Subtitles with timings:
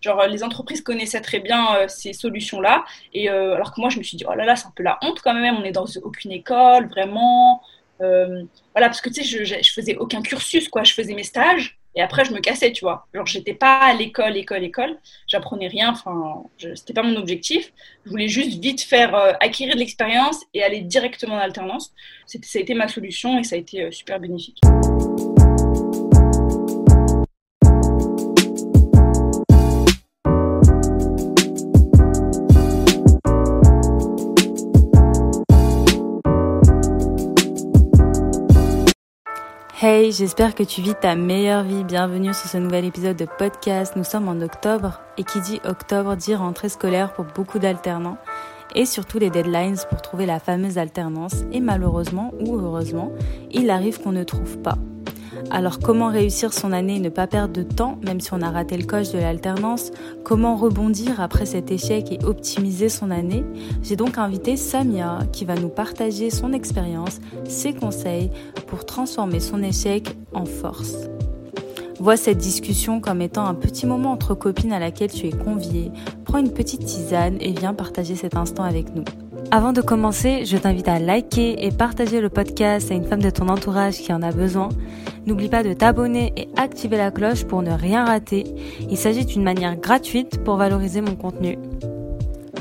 [0.00, 2.84] Genre, les entreprises connaissaient très bien ces solutions-là.
[3.12, 4.98] Et alors que moi, je me suis dit, oh là là, c'est un peu la
[5.02, 5.56] honte quand même.
[5.56, 7.62] On est dans aucune école, vraiment.
[7.98, 10.84] voilà, parce que tu sais, je, faisais aucun cursus, quoi.
[10.84, 11.80] Je faisais mes stages.
[11.96, 13.06] Et après, je me cassais, tu vois.
[13.12, 14.96] Genre, j'étais pas à l'école, école, école.
[15.26, 15.90] J'apprenais rien.
[15.90, 16.44] Enfin,
[16.74, 17.72] c'était pas mon objectif.
[18.04, 21.92] Je voulais juste vite faire euh, acquérir de l'expérience et aller directement en alternance.
[22.26, 24.60] Ça a été ma solution et ça a été euh, super bénéfique.
[39.82, 41.84] Hey, j'espère que tu vis ta meilleure vie.
[41.84, 43.94] Bienvenue sur ce nouvel épisode de podcast.
[43.96, 48.18] Nous sommes en octobre et qui dit octobre dit rentrée scolaire pour beaucoup d'alternants
[48.74, 51.46] et surtout les deadlines pour trouver la fameuse alternance.
[51.50, 53.10] Et malheureusement ou heureusement,
[53.52, 54.76] il arrive qu'on ne trouve pas.
[55.50, 58.50] Alors comment réussir son année et ne pas perdre de temps, même si on a
[58.50, 59.90] raté le coche de l'alternance?
[60.24, 63.44] Comment rebondir après cet échec et optimiser son année?
[63.82, 68.30] J'ai donc invité Samia qui va nous partager son expérience, ses conseils
[68.66, 71.08] pour transformer son échec en force.
[71.98, 75.90] Vois cette discussion comme étant un petit moment entre copines à laquelle tu es conviée.
[76.24, 79.04] Prends une petite tisane et viens partager cet instant avec nous.
[79.52, 83.30] Avant de commencer, je t'invite à liker et partager le podcast à une femme de
[83.30, 84.68] ton entourage qui en a besoin.
[85.26, 88.44] N'oublie pas de t'abonner et activer la cloche pour ne rien rater.
[88.88, 91.58] Il s'agit d'une manière gratuite pour valoriser mon contenu.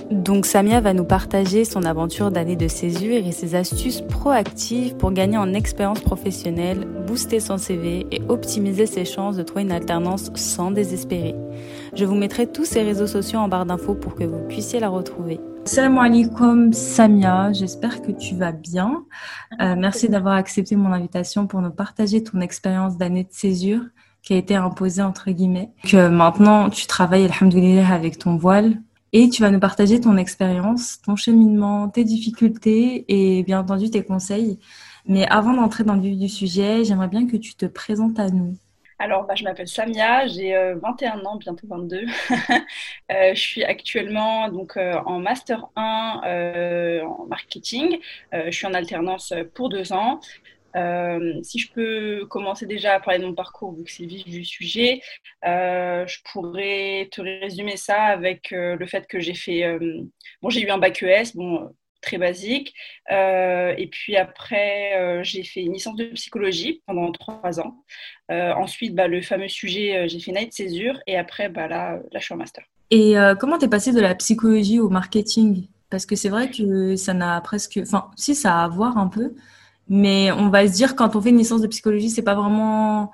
[0.10, 5.12] Donc Samia va nous partager son aventure d'année de césure et ses astuces proactives pour
[5.12, 10.32] gagner en expérience professionnelle, booster son CV et optimiser ses chances de trouver une alternance
[10.34, 11.36] sans désespérer.
[11.94, 14.90] Je vous mettrai tous ses réseaux sociaux en barre d'infos pour que vous puissiez la
[14.90, 15.40] retrouver.
[15.70, 19.06] Salam alaikum Samia, j'espère que tu vas bien.
[19.62, 23.84] Euh, merci d'avoir accepté mon invitation pour nous partager ton expérience d'année de césure
[24.24, 25.70] qui a été imposée entre guillemets.
[25.84, 28.82] Que maintenant tu travailles, alhamdoulilah, avec ton voile
[29.14, 34.04] et tu vas nous partager ton expérience, ton cheminement, tes difficultés et bien entendu tes
[34.04, 34.58] conseils.
[35.08, 38.32] Mais avant d'entrer dans le vif du sujet, j'aimerais bien que tu te présentes à
[38.32, 38.58] nous.
[39.02, 42.06] Alors, bah, je m'appelle Samia, j'ai 21 euh, ans, bientôt 22.
[43.12, 47.98] Euh, je suis actuellement donc, euh, en Master 1 en marketing.
[48.32, 50.20] je suis en alternance pour deux ans.
[51.44, 54.26] si je peux commencer déjà à parler de mon parcours, vu que c'est le vif
[54.26, 55.02] du sujet,
[55.44, 59.80] je pourrais te résumer ça avec le fait que j'ai fait.
[60.42, 62.74] bon, j'ai eu un bac ES, bon, très basique.
[63.12, 67.84] Euh, et puis après, euh, j'ai fait une licence de psychologie pendant trois ans.
[68.32, 71.00] Euh, ensuite, bah, le fameux sujet, j'ai fait Night Césure.
[71.08, 72.64] Et après, bah, là, là, je suis en master.
[72.92, 75.68] Et comment tu es passé de la psychologie au marketing?
[75.92, 77.80] Parce que c'est vrai que ça n'a presque...
[77.82, 79.36] Enfin, si, ça a à voir un peu.
[79.88, 83.12] Mais on va se dire, quand on fait une licence de psychologie, c'est pas vraiment...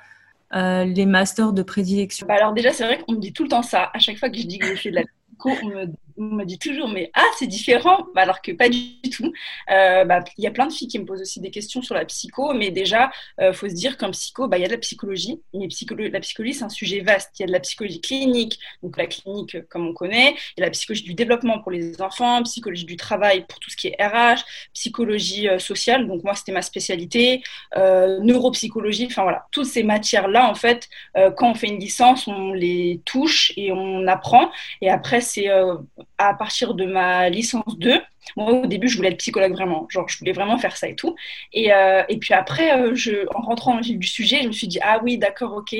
[0.53, 3.63] les masters de prédilection bah, Alors déjà, c'est vrai qu'on me dit tout le temps
[3.63, 3.91] ça.
[3.94, 5.03] À chaque fois que je dis que je fais de la
[5.44, 5.85] on me,
[6.17, 9.31] me, dit toujours, mais ah, c'est différent, bah, alors que pas du tout.
[9.71, 11.95] Euh, bah, il y a plein de filles qui me posent aussi des questions sur
[11.95, 14.73] la psycho, mais déjà, euh, faut se dire qu'en psycho, bah, il y a de
[14.73, 15.67] la psychologie, mais
[16.09, 17.31] la psychologie, c'est un sujet vaste.
[17.39, 20.63] Il y a de la psychologie clinique, donc la clinique comme on connaît, il y
[20.63, 23.87] a la psychologie du développement pour les enfants, psychologie du travail pour tout ce qui
[23.87, 24.43] est RH,
[24.73, 27.41] psychologie euh, sociale, donc moi, c'était ma spécialité,
[27.75, 33.01] neuropsychologie, enfin voilà, toutes ces matières-là, en fait, quand on fait une licence, on les
[33.05, 34.49] touche et on apprend,
[34.81, 35.75] et après, c'est euh,
[36.17, 38.01] à partir de ma licence 2.
[38.35, 39.87] Moi, au début, je voulais être psychologue vraiment.
[39.89, 41.15] Genre, je voulais vraiment faire ça et tout.
[41.53, 44.67] Et, euh, et puis après, euh, je, en rentrant dans du sujet, je me suis
[44.67, 45.75] dit, ah oui, d'accord, ok.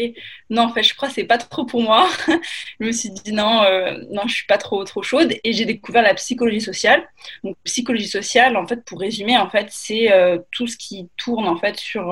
[0.50, 2.08] Non, en fait, je crois que c'est pas trop pour moi.
[2.80, 3.64] je me suis dit, non,
[4.12, 5.34] non, je suis pas trop, trop chaude.
[5.44, 7.04] Et j'ai découvert la psychologie sociale.
[7.44, 10.10] Donc, psychologie sociale, en fait, pour résumer, en fait, c'est
[10.52, 12.06] tout ce qui tourne, en fait, sur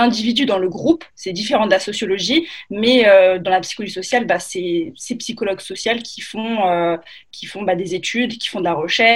[0.00, 4.24] l'individu dans le groupe, c'est différent de la sociologie, mais euh, dans la psychologie sociale,
[4.26, 6.96] bah, c'est ces psychologues sociaux qui font, euh,
[7.32, 9.09] qui font bah, des études, qui font de la recherche,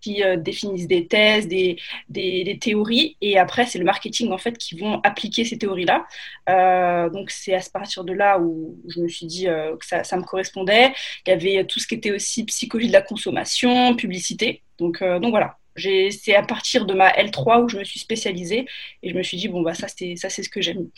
[0.00, 1.78] qui euh, définissent des thèses, des,
[2.08, 6.06] des, théories, et après c'est le marketing en fait qui vont appliquer ces théories-là.
[7.10, 10.24] donc c'est à partir de là où je me suis dit que ça, ça, me
[10.24, 10.92] correspondait.
[11.26, 14.62] Il y avait tout ce qui était aussi psychologie de la consommation, publicité.
[14.78, 18.66] Donc, donc voilà, c'est à partir de ma L3 où je me suis spécialisée
[19.02, 20.88] et je me suis dit, bon, bah, ça, c'est, ce que j'aime.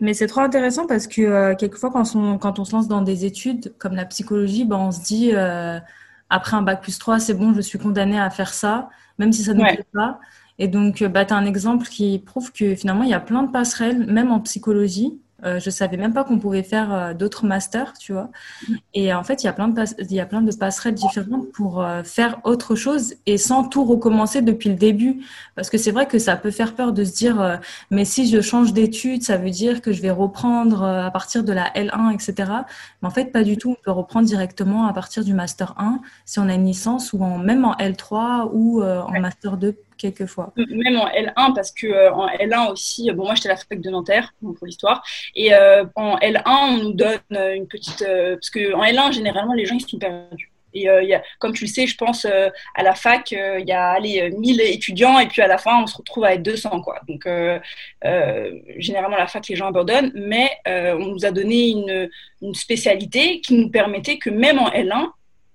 [0.00, 3.02] Mais c'est trop intéressant parce que euh, quelquefois, quand on, quand on se lance dans
[3.02, 5.78] des études comme la psychologie, bah, on se dit, euh,
[6.32, 8.88] après un bac plus 3, c'est bon, je suis condamnée à faire ça,
[9.18, 10.18] même si ça ne me plaît pas.
[10.58, 13.20] Et donc, euh, bah, tu as un exemple qui prouve que finalement, il y a
[13.20, 17.14] plein de passerelles, même en psychologie, Euh, je savais même pas qu'on pouvait faire euh,
[17.14, 18.30] d'autres masters, tu vois.
[18.94, 21.50] Et en fait, il y a plein de, il y a plein de passerelles différentes
[21.52, 25.22] pour euh, faire autre chose et sans tout recommencer depuis le début.
[25.56, 27.60] Parce que c'est vrai que ça peut faire peur de se dire,
[27.90, 31.52] mais si je change d'études, ça veut dire que je vais reprendre à partir de
[31.52, 32.50] la L1, etc.
[33.00, 33.70] Mais en fait, pas du tout.
[33.70, 37.22] On peut reprendre directement à partir du master 1 si on a une licence ou
[37.22, 39.76] en, même en L3 ou en master 2
[40.56, 43.80] Même en L1, parce que euh, en L1 aussi, bon, moi j'étais à la fac
[43.80, 45.02] de Nanterre pour l'histoire,
[45.34, 48.02] et euh, en L1, on nous donne une petite.
[48.02, 50.50] Euh, parce qu'en L1, généralement, les gens ils sont perdus.
[50.74, 50.88] Et
[51.38, 55.18] comme tu le sais, je pense à la fac, il y a allez, 1000 étudiants
[55.18, 56.80] et puis à la fin, on se retrouve à être 200.
[56.80, 56.98] Quoi.
[57.06, 57.28] Donc,
[58.78, 62.08] généralement, la fac, les gens abandonnent, mais on nous a donné une,
[62.40, 65.10] une, spécialité qui nous permettait que même en L1,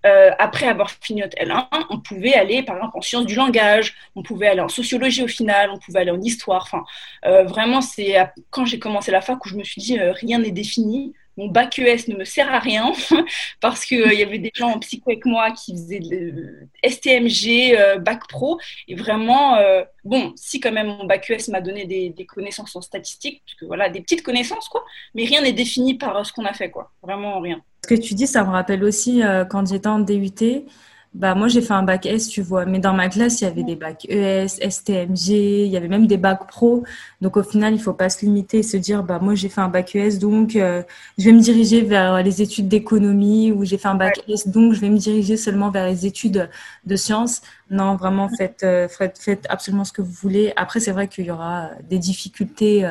[0.06, 3.96] euh, après avoir fini notre L1, on pouvait aller, par exemple, en sciences du langage,
[4.16, 6.64] on pouvait aller en sociologie au final, on pouvait aller en histoire.
[6.64, 6.86] Enfin,
[7.26, 8.16] euh, vraiment, c'est
[8.50, 11.14] quand j'ai commencé la fac où je me suis dit, euh, rien n'est défini.
[11.36, 12.92] Mon bac ES ne me sert à rien
[13.62, 16.02] parce qu'il y avait des gens en psycho avec moi qui faisaient
[16.84, 18.60] STMG, bac pro.
[18.88, 19.56] Et vraiment,
[20.04, 23.66] bon, si quand même mon bac ES m'a donné des, connaissances en statistique, parce que
[23.66, 24.84] voilà, des petites connaissances, quoi,
[25.14, 26.92] mais rien n'est défini par ce qu'on a fait, quoi.
[27.04, 27.62] Vraiment rien.
[27.88, 30.66] Ce que tu dis, ça me rappelle aussi euh, quand j'étais en DUT.
[31.14, 32.66] Bah, moi, j'ai fait un bac S, tu vois.
[32.66, 36.06] Mais dans ma classe, il y avait des bacs ES, STMG, il y avait même
[36.06, 36.84] des bacs pro.
[37.22, 39.62] Donc, au final, il faut pas se limiter et se dire, bah, moi, j'ai fait
[39.62, 40.84] un bac ES, donc euh,
[41.18, 44.74] je vais me diriger vers les études d'économie ou j'ai fait un bac S, donc
[44.74, 46.50] je vais me diriger seulement vers les études
[46.86, 47.42] de sciences.
[47.72, 50.52] Non, vraiment, faites, euh, faites, faites absolument ce que vous voulez.
[50.58, 52.86] Après, c'est vrai qu'il y aura des difficultés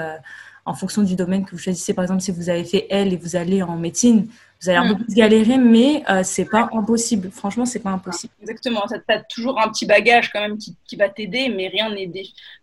[0.64, 1.92] en fonction du domaine que vous choisissez.
[1.92, 4.26] Par exemple, si vous avez fait L et vous allez en médecine,
[4.62, 7.30] vous allez un peu plus galérer, mais euh, c'est pas impossible.
[7.30, 8.32] Franchement, c'est pas impossible.
[8.40, 8.82] Exactement.
[8.88, 12.10] Tu as toujours un petit bagage quand même qui, qui va t'aider, mais rien n'est.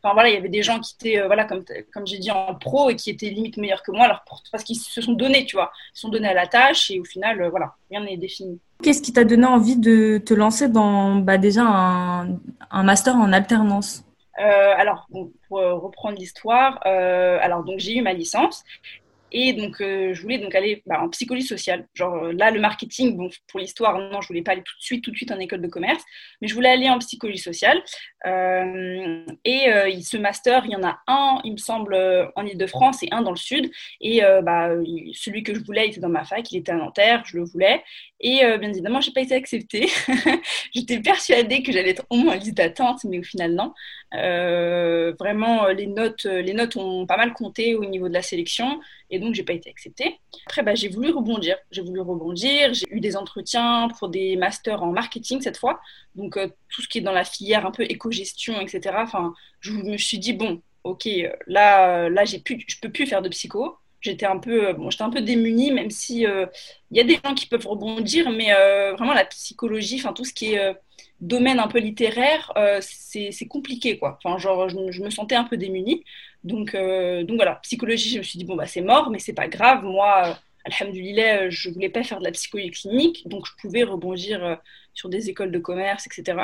[0.01, 1.63] Enfin voilà, il y avait des gens qui étaient, euh, voilà, comme,
[1.93, 4.77] comme j'ai dit, en pro et qui étaient limite meilleurs que moi, alors parce qu'ils
[4.77, 5.71] se sont donnés, tu vois.
[5.93, 8.59] Ils se sont donnés à la tâche et au final, euh, voilà, rien n'est défini.
[8.81, 12.39] Qu'est-ce qui t'a donné envie de te lancer dans bah, déjà un,
[12.71, 14.03] un master en alternance?
[14.35, 15.07] Alors,
[15.47, 18.63] pour reprendre l'histoire, alors donc j'ai eu ma licence
[19.35, 21.87] et donc, euh, je voulais donc aller bah, en psychologie sociale.
[21.95, 24.83] Genre euh, là, le marketing, bon, pour l'histoire, non, je voulais pas aller tout de
[24.83, 26.03] suite, tout de suite en école de commerce,
[26.39, 27.81] mais je voulais aller en psychologie sociale.
[28.27, 29.65] Euh, et
[30.03, 31.95] ce master, il y en a un, il me semble,
[32.35, 33.71] en Ile-de-France et un dans le sud.
[34.01, 34.69] Et bah,
[35.13, 37.83] celui que je voulais, était dans ma fac, il était à Nanterre, je le voulais.
[38.19, 39.87] Et bien évidemment, j'ai pas été acceptée.
[40.75, 43.73] J'étais persuadée que j'allais être au moins en liste d'attente, mais au final, non.
[45.19, 48.79] vraiment, les notes, les notes ont pas mal compté au niveau de la sélection.
[49.13, 50.19] Et donc, j'ai pas été acceptée.
[50.47, 51.55] Après, bah, j'ai voulu rebondir.
[51.69, 52.73] J'ai voulu rebondir.
[52.73, 55.79] J'ai eu des entretiens pour des masters en marketing cette fois.
[56.15, 58.95] Donc, euh, tout ce qui est dans la filière un peu éco-gestion, etc.
[58.97, 61.07] Enfin, je me suis dit, bon, ok,
[61.45, 63.77] là, là j'ai pu, je peux plus faire de psycho.
[64.01, 67.35] J'étais un peu, bon, j'étais un peu démunie, même si il y a des gens
[67.35, 70.73] qui peuvent rebondir, mais euh, vraiment la psychologie, enfin tout ce qui est euh,
[71.21, 72.51] domaine un peu littéraire,
[72.81, 74.19] c'est compliqué, quoi.
[74.23, 76.03] Enfin, genre, je, je, me sentais un peu démunie.
[76.43, 79.33] Donc, euh, donc voilà, psychologie, je me suis dit, bon, bah, c'est mort, mais c'est
[79.33, 79.83] pas grave.
[79.83, 80.33] Moi, euh,
[80.65, 84.55] alhamdoulilah, je voulais pas faire de la psychologie clinique, donc je pouvais rebondir euh,
[84.93, 86.37] sur des écoles de commerce, etc.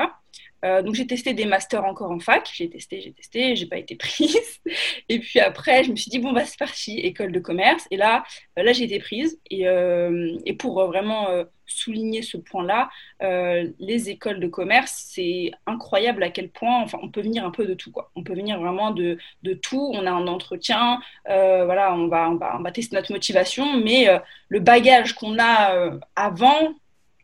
[0.66, 3.78] Euh, donc j'ai testé des masters encore en fac, j'ai testé, j'ai testé, j'ai pas
[3.78, 4.60] été prise.
[5.08, 7.88] Et puis après, je me suis dit bon bah c'est parti, école de commerce.
[7.92, 8.24] Et là,
[8.58, 9.40] euh, là j'ai été prise.
[9.50, 11.28] Et, euh, et pour vraiment
[11.70, 12.90] souligner ce point-là,
[13.22, 17.66] les écoles de commerce, c'est incroyable à quel point, enfin, on peut venir un peu
[17.66, 18.12] de tout quoi.
[18.16, 19.18] On peut venir vraiment de,
[19.62, 19.92] tout.
[19.94, 24.08] On a un entretien, voilà, on va, on va, on va tester notre motivation, mais
[24.48, 26.74] le bagage qu'on a avant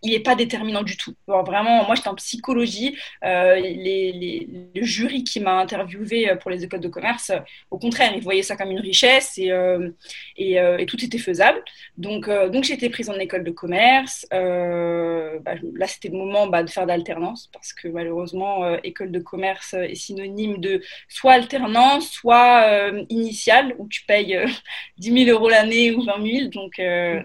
[0.05, 1.15] il n'est pas déterminant du tout.
[1.27, 2.95] vraiment, moi, j'étais en psychologie.
[3.23, 7.39] Euh, les, le jury qui m'a interviewé euh, pour les écoles de commerce, euh,
[7.71, 9.51] au contraire, ils voyaient ça comme une richesse et,
[10.37, 11.61] et, tout était faisable.
[11.97, 14.25] Donc, donc j'ai été prise en école de commerce.
[14.29, 19.73] Bah, là, c'était le moment bah, de faire d'alternance parce que malheureusement, école de commerce
[19.73, 24.39] est synonyme de soit alternance, soit initiale, où tu payes
[24.99, 26.49] 10 000 euros l'année ou 20 000.
[26.49, 26.79] Donc,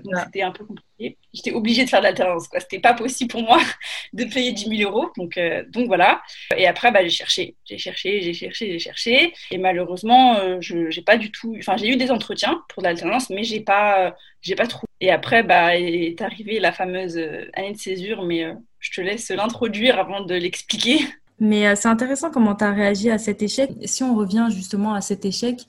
[0.04, 0.89] donc c'était un peu compliqué
[1.32, 2.48] j'étais obligée de faire de l'alternance.
[2.48, 2.60] Quoi.
[2.60, 3.58] C'était pas possible pour moi
[4.12, 5.10] de payer 10 000 euros.
[5.16, 6.22] Donc, euh, donc voilà.
[6.56, 9.32] Et après, bah, j'ai cherché, j'ai cherché, j'ai cherché, j'ai cherché.
[9.50, 11.54] Et malheureusement, euh, j'ai pas du tout.
[11.58, 14.86] Enfin, j'ai eu des entretiens pour de l'alternance, mais j'ai pas, j'ai pas trouvé.
[15.00, 18.46] Et après, bah, est arrivée la fameuse euh, année de césure, mais
[18.78, 20.98] je te laisse l'introduire avant de l'expliquer.
[21.42, 23.70] Mais c'est intéressant comment tu as réagi à cet échec.
[23.86, 25.62] Si on revient justement à cet échec,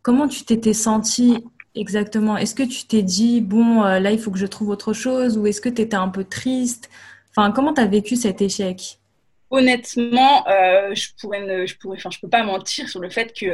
[0.00, 1.42] comment tu t'étais sentie
[1.76, 2.36] Exactement.
[2.38, 5.36] Est-ce que tu t'es dit, bon, euh, là, il faut que je trouve autre chose
[5.36, 6.88] ou est-ce que tu étais un peu triste?
[7.30, 8.98] Enfin, comment tu as vécu cet échec?
[9.50, 13.46] Honnêtement, euh, je pourrais, je pourrais, enfin, je peux pas mentir sur le fait que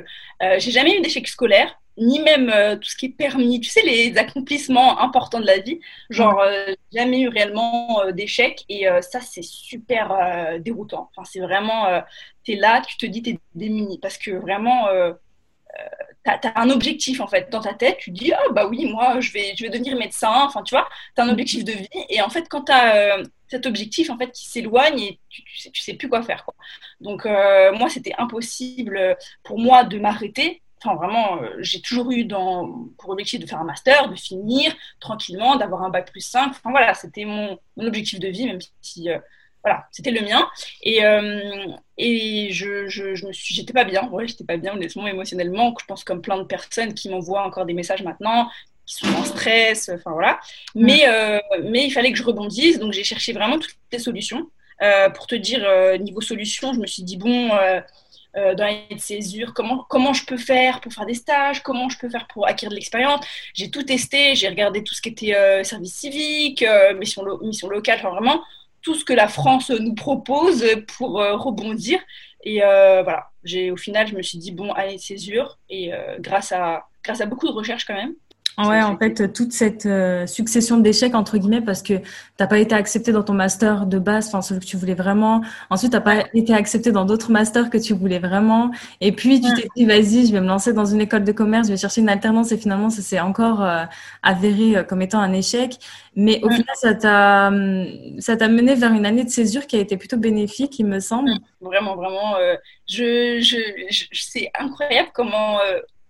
[0.42, 3.60] euh, j'ai jamais eu d'échec scolaire, ni même euh, tout ce qui est permis.
[3.60, 5.80] Tu sais, les accomplissements importants de la vie.
[6.08, 6.42] Genre,
[6.94, 8.64] jamais eu réellement d'échecs.
[8.70, 11.10] Et ça, c'est super déroutant.
[11.10, 12.02] Enfin, c'est vraiment,
[12.44, 13.98] tu es là, tu te dis, tu es démuni.
[13.98, 14.86] Parce que vraiment,
[16.24, 17.98] tu as, un objectif, en fait, dans ta tête.
[17.98, 20.32] Tu dis, ah bah oui, moi, je vais, je vais devenir médecin.
[20.44, 21.88] Enfin, tu vois, tu as un objectif de vie.
[22.08, 25.58] Et en fait, quand tu as cet objectif, en fait, qui s'éloigne et tu, tu,
[25.58, 26.44] sais, tu sais plus quoi faire.
[26.44, 26.54] Quoi.
[27.00, 32.88] Donc, moi, c'était impossible pour moi de m'arrêter Enfin, vraiment, euh, j'ai toujours eu dans,
[32.98, 36.48] pour objectif de faire un master, de finir tranquillement, d'avoir un bac plus 5.
[36.50, 39.18] Enfin, voilà, c'était mon, objectif de vie, même si, euh,
[39.64, 40.48] voilà, c'était le mien.
[40.82, 41.66] Et, euh,
[41.98, 45.74] et je, je, je, me suis, j'étais pas bien, ouais, j'étais pas bien, honnêtement, émotionnellement.
[45.80, 48.48] Je pense comme plein de personnes qui m'envoient encore des messages maintenant,
[48.86, 50.40] qui sont en stress, enfin voilà.
[50.74, 51.06] Mais,
[51.62, 54.48] mais il fallait que je rebondisse, donc j'ai cherché vraiment toutes les solutions.
[55.14, 55.64] pour te dire,
[56.00, 57.50] niveau solution, je me suis dit, bon
[58.34, 61.98] euh, dans les césures, comment, comment je peux faire pour faire des stages, comment je
[61.98, 63.24] peux faire pour acquérir de l'expérience?
[63.52, 67.68] J'ai tout testé, j'ai regardé tout ce qui était euh, service civique, euh, mission, mission
[67.68, 68.42] locale, enfin vraiment
[68.82, 70.64] tout ce que la France nous propose
[70.96, 72.00] pour rebondir.
[72.44, 75.58] Et voilà, j'ai au final, je me suis dit, bon, allez, césure.
[75.70, 78.14] Et grâce, à, grâce à beaucoup de recherches quand même,
[78.58, 81.94] Ouais, en fait, toute cette euh, succession d'échecs, entre guillemets, parce que
[82.36, 85.40] t'as pas été accepté dans ton master de base, enfin, celui que tu voulais vraiment.
[85.70, 88.70] Ensuite, t'as pas été accepté dans d'autres masters que tu voulais vraiment.
[89.00, 91.68] Et puis, tu t'es dit, vas-y, je vais me lancer dans une école de commerce,
[91.68, 93.84] je vais chercher une alternance et finalement, ça s'est encore euh,
[94.22, 95.78] avéré euh, comme étant un échec.
[96.14, 97.86] Mais au final, ça t'a, hum,
[98.18, 101.00] ça t'a mené vers une année de césure qui a été plutôt bénéfique, il me
[101.00, 101.30] semble.
[101.62, 102.34] Vraiment, vraiment.
[102.86, 103.56] je, je,
[103.88, 105.56] je, c'est incroyable comment,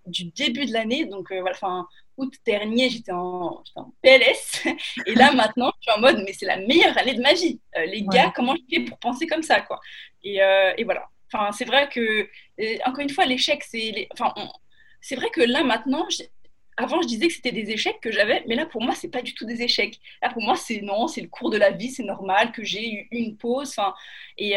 [0.07, 3.63] du début de l'année, donc voilà, enfin, août dernier, j'étais en,
[4.01, 4.63] PLS.
[5.05, 7.59] Et là, maintenant, je suis en mode, mais c'est la meilleure année de ma vie.
[7.77, 9.79] Euh, les gars, comment je fais pour penser comme ça, quoi?
[10.23, 11.09] Et, euh, et voilà.
[11.31, 14.07] Enfin, c'est vrai que, euh, encore une fois, l'échec, c'est.
[14.11, 14.33] Enfin,
[15.01, 16.07] c'est vrai que là, maintenant,
[16.77, 19.21] avant, je disais que c'était des échecs que j'avais, mais là, pour moi, c'est pas
[19.21, 19.99] du tout des échecs.
[20.21, 22.91] Là, pour moi, c'est non, c'est le cours de la vie, c'est normal que j'ai
[22.91, 23.69] eu une pause.
[23.77, 23.93] Enfin,
[24.37, 24.55] et,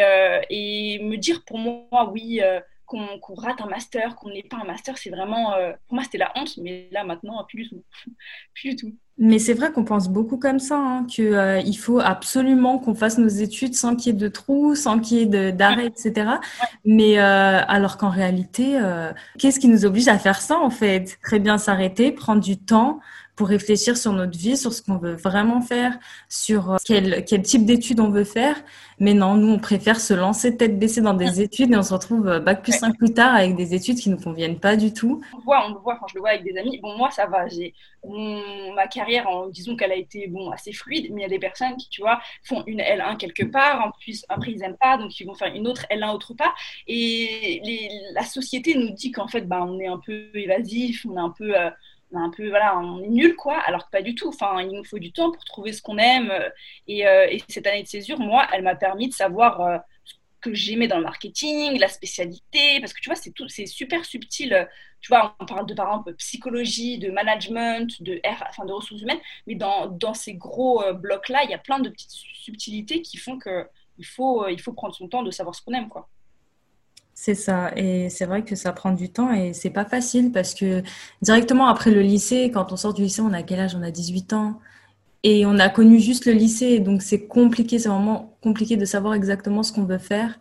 [0.50, 2.40] et me dire pour moi, oui
[2.86, 6.18] qu'on rate un master, qu'on n'ait pas un master, c'est vraiment, euh, pour moi, c'était
[6.18, 7.82] la honte, mais là, maintenant, plus du tout.
[8.54, 8.94] plus du tout.
[9.18, 13.18] Mais c'est vrai qu'on pense beaucoup comme ça, hein, qu'il euh, faut absolument qu'on fasse
[13.18, 16.32] nos études sans qu'il y ait de trous, sans qu'il y ait d'arrêt, etc.
[16.84, 18.78] Mais euh, alors qu'en réalité,
[19.38, 21.18] qu'est-ce qui nous oblige à faire ça, en fait?
[21.22, 23.00] Très bien s'arrêter, prendre du temps,
[23.36, 27.42] pour réfléchir sur notre vie, sur ce qu'on veut vraiment faire, sur euh, quel, quel
[27.42, 28.56] type d'études on veut faire.
[28.98, 31.92] Mais non, nous, on préfère se lancer tête baissée dans des études et on se
[31.92, 34.74] retrouve euh, bac plus 5 plus tard avec des études qui ne nous conviennent pas
[34.76, 35.20] du tout.
[35.34, 36.80] On le voit, on le voit quand je le vois avec des amis.
[36.82, 37.46] Bon, moi, ça va.
[37.46, 37.74] J'ai
[38.74, 41.38] ma carrière, en, disons qu'elle a été bon, assez fluide, mais il y a des
[41.38, 44.96] personnes qui, tu vois, font une L1 quelque part, en plus, après, ils n'aiment pas,
[44.96, 46.54] donc ils vont faire une autre L1 autre part.
[46.86, 51.16] Et les, la société nous dit qu'en fait, bah, on est un peu évasif, on
[51.16, 51.58] est un peu...
[51.58, 51.70] Euh,
[52.14, 54.28] un peu, voilà, on est nul, quoi, alors que pas du tout.
[54.28, 56.30] Enfin, il nous faut du temps pour trouver ce qu'on aime.
[56.30, 56.48] Euh,
[56.88, 60.54] euh, et, cette année de césure, moi, elle m'a permis de savoir euh, ce que
[60.54, 64.68] j'aimais dans le marketing, la spécialité, parce que tu vois, c'est tout, c'est super subtil.
[65.00, 69.20] Tu vois, on parle de par exemple psychologie, de management, de enfin de ressources humaines,
[69.46, 73.38] mais dans, dans ces gros blocs-là, il y a plein de petites subtilités qui font
[73.38, 76.08] que il faut, il faut prendre son temps de savoir ce qu'on aime, quoi.
[77.18, 77.72] C'est ça.
[77.76, 80.82] Et c'est vrai que ça prend du temps et c'est pas facile parce que
[81.22, 83.74] directement après le lycée, quand on sort du lycée, on a quel âge?
[83.74, 84.60] On a 18 ans.
[85.22, 86.78] Et on a connu juste le lycée.
[86.78, 90.38] Donc c'est compliqué, c'est vraiment compliqué de savoir exactement ce qu'on veut faire.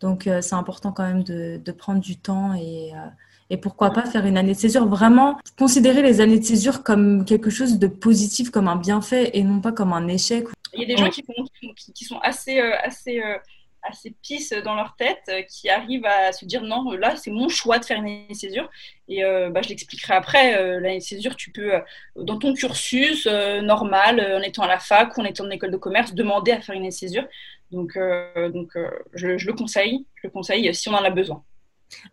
[0.00, 3.08] Donc euh, c'est important quand même de, de, prendre du temps et, euh,
[3.50, 4.86] et pourquoi pas faire une année de césure.
[4.86, 9.42] Vraiment considérer les années de césure comme quelque chose de positif, comme un bienfait et
[9.42, 10.46] non pas comme un échec.
[10.72, 13.20] Il y a des gens qui sont assez, euh, assez
[13.82, 17.48] assez pisses dans leur tête euh, qui arrivent à se dire non, là, c'est mon
[17.48, 18.70] choix de faire une année de césure.
[19.08, 20.56] Et euh, bah, je l'expliquerai après.
[20.56, 21.72] Euh, l'année de césure, tu peux,
[22.16, 25.76] dans ton cursus normal, en étant à la fac ou en étant en école de
[25.76, 27.26] commerce, demander à faire une année de césure.
[27.70, 27.98] Donc,
[28.52, 28.70] donc
[29.14, 30.06] je, je, le conseille.
[30.16, 31.42] Je le conseille si on en a besoin.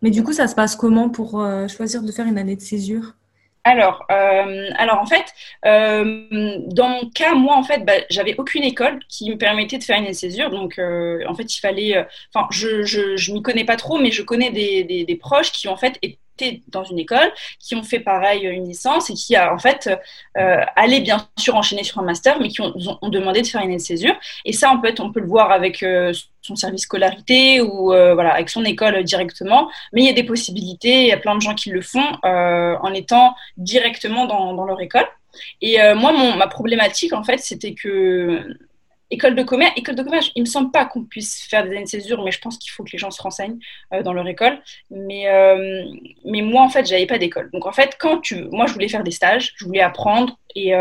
[0.02, 3.14] Mais du coup, ça se passe comment pour choisir de faire une année de césure?
[3.64, 5.24] Alors, euh, alors en fait,
[5.66, 6.24] euh,
[6.66, 9.98] dans mon cas, moi en fait, bah, j'avais aucune école qui me permettait de faire
[10.00, 13.76] une césure, donc euh, en fait, il fallait, enfin, je, je, je m'y connais pas
[13.76, 15.98] trop, mais je connais des, des proches qui en fait
[16.68, 19.90] dans une école, qui ont fait pareil une licence et qui a en fait
[20.38, 23.78] euh, allé bien sûr enchaîner sur un master, mais qui ont, demandé de faire une
[23.78, 24.14] césure.
[24.44, 28.14] Et ça, en fait, on peut le voir avec euh, son service scolarité ou euh,
[28.14, 29.70] voilà avec son école directement.
[29.92, 32.06] Mais il y a des possibilités, il y a plein de gens qui le font
[32.24, 35.06] euh, en étant directement dans, dans leur école.
[35.62, 38.44] Et moi, mon, ma problématique, en fait, c'était que
[39.10, 41.84] école de commerce, école de commerce, il me semble pas qu'on puisse faire des années
[41.84, 43.58] de césure, mais je pense qu'il faut que les gens se renseignent
[44.04, 44.60] dans leur école.
[44.90, 45.26] Mais,
[46.24, 47.50] mais moi, en fait, j'avais pas d'école.
[47.52, 50.72] Donc, en fait, quand tu, moi, je voulais faire des stages, je voulais apprendre et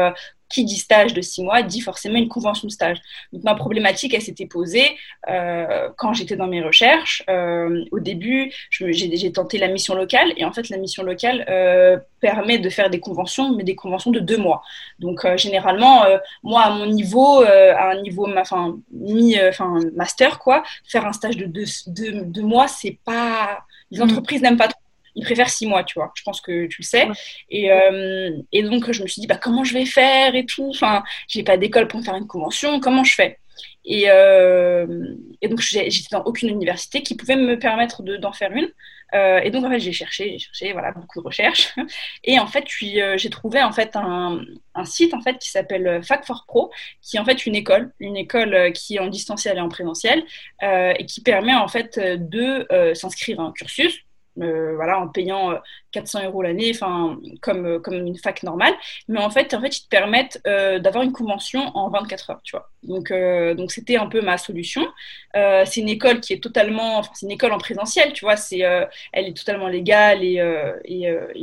[0.49, 2.97] qui dit stage de six mois dit forcément une convention de stage.
[3.31, 4.97] Donc ma problématique, elle s'était posée
[5.29, 7.23] euh, quand j'étais dans mes recherches.
[7.29, 11.97] Euh, au début, j'ai tenté la mission locale et en fait la mission locale euh,
[12.19, 14.61] permet de faire des conventions, mais des conventions de deux mois.
[14.99, 16.03] Donc généralement,
[16.43, 21.37] moi à mon niveau, à un niveau, enfin mi, enfin master quoi, faire un stage
[21.37, 23.59] de deux, deux, deux mois, c'est pas
[23.91, 24.03] les mm.
[24.03, 24.79] entreprises n'aiment pas trop
[25.15, 26.11] il préfère six mois, tu vois.
[26.15, 27.07] Je pense que tu le sais.
[27.49, 30.69] Et, euh, et, donc, je me suis dit, bah, comment je vais faire et tout.
[30.69, 32.79] Enfin, j'ai pas d'école pour faire une convention.
[32.79, 33.39] Comment je fais?
[33.85, 38.69] Et, euh, et, donc, j'étais dans aucune université qui pouvait me permettre d'en faire une.
[39.15, 41.73] Euh, et donc, en fait, j'ai cherché, j'ai cherché, voilà, beaucoup de recherches.
[42.23, 44.39] Et en fait, j'ai trouvé en fait un,
[44.75, 47.91] un, site en fait qui s'appelle Fac for Pro, qui est en fait une école,
[47.99, 50.23] une école qui est en distanciel et en présentiel,
[50.61, 54.05] et qui permet en fait de s'inscrire à un cursus
[54.41, 55.59] euh, voilà, en payant
[55.91, 58.73] 400 euh, euros l'année, enfin, comme, euh, comme une fac normale.
[59.07, 62.55] Mais en fait, en fait ils te permettent d'avoir une convention en 24 heures, tu
[62.55, 62.69] vois.
[62.83, 63.11] Donc,
[63.57, 64.87] donc c'était un peu ma solution.
[65.33, 68.35] c'est une école qui est totalement, c'est une école en présentiel, tu vois.
[68.35, 70.39] C'est, elle est totalement légale et,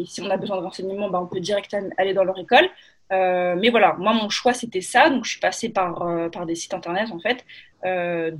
[0.06, 2.68] si on a besoin de renseignements, bah, on peut direct aller dans leur école.
[3.12, 5.10] Euh, mais voilà, moi, mon choix, c'était ça.
[5.10, 7.44] Donc, je suis passée par, euh, par des sites internet, en fait,
[7.84, 8.32] euh,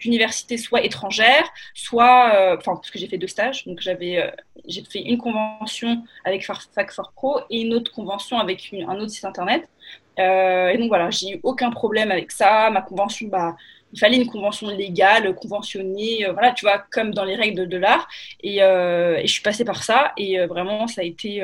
[0.00, 2.34] d'universités soit étrangères, soit.
[2.34, 3.66] Euh, enfin, parce que j'ai fait deux stages.
[3.66, 4.32] Donc, j'avais
[4.68, 9.10] j'ai fait une convention avec Fac for Pro et une autre convention avec un autre
[9.10, 9.68] site internet.
[10.18, 12.70] et donc, voilà, j'ai eu aucun problème avec ça.
[12.70, 13.56] Ma convention, bah,
[13.92, 17.76] il fallait une convention légale, conventionnée, voilà, tu vois, comme dans les règles de, de
[17.78, 18.08] l'art.
[18.42, 20.12] Et, et, je suis passée par ça.
[20.16, 21.42] Et vraiment, ça a été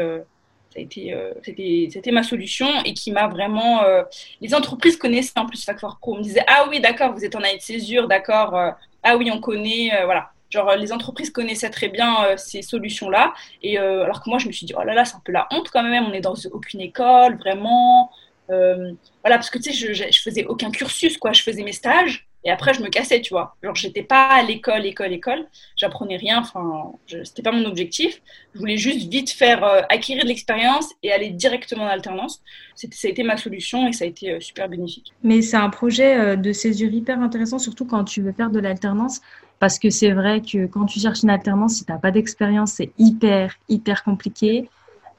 [0.73, 3.85] ça a été, euh, c'était, ma solution et qui m'a vraiment.
[3.85, 4.03] Euh,
[4.41, 6.15] les entreprises connaissaient en plus Factor Pro.
[6.15, 8.57] On me disait Ah oui, d'accord, vous êtes en année de césure, d'accord.
[8.57, 8.71] Euh,
[9.03, 9.91] ah oui, on connaît.
[10.05, 10.31] voilà.
[10.49, 13.33] Genre, les entreprises connaissaient très bien ces solutions-là.
[13.63, 15.49] Et alors que moi, je me suis dit Oh là là, c'est un peu la
[15.51, 16.05] honte quand même.
[16.05, 18.11] On est dans aucune école, vraiment.
[18.49, 21.33] voilà, parce que tu sais, je, je, faisais aucun cursus, quoi.
[21.33, 22.27] Je faisais mes stages.
[22.45, 23.57] Et après, je me cassais, tu vois.
[23.63, 25.47] Genre, j'étais pas à l'école, école, école.
[25.77, 26.41] J'apprenais rien.
[26.41, 28.21] Enfin, c'était pas mon objectif.
[28.55, 32.43] Je voulais juste vite faire euh, acquérir de l'expérience et aller directement en alternance.
[32.75, 35.13] Ça a été ma solution et ça a été euh, super bénéfique.
[35.23, 38.59] Mais c'est un projet euh, de césure hyper intéressant, surtout quand tu veux faire de
[38.59, 39.21] l'alternance.
[39.61, 42.73] Parce que c'est vrai que quand tu cherches une alternance, si tu n'as pas d'expérience,
[42.73, 44.69] c'est hyper, hyper compliqué.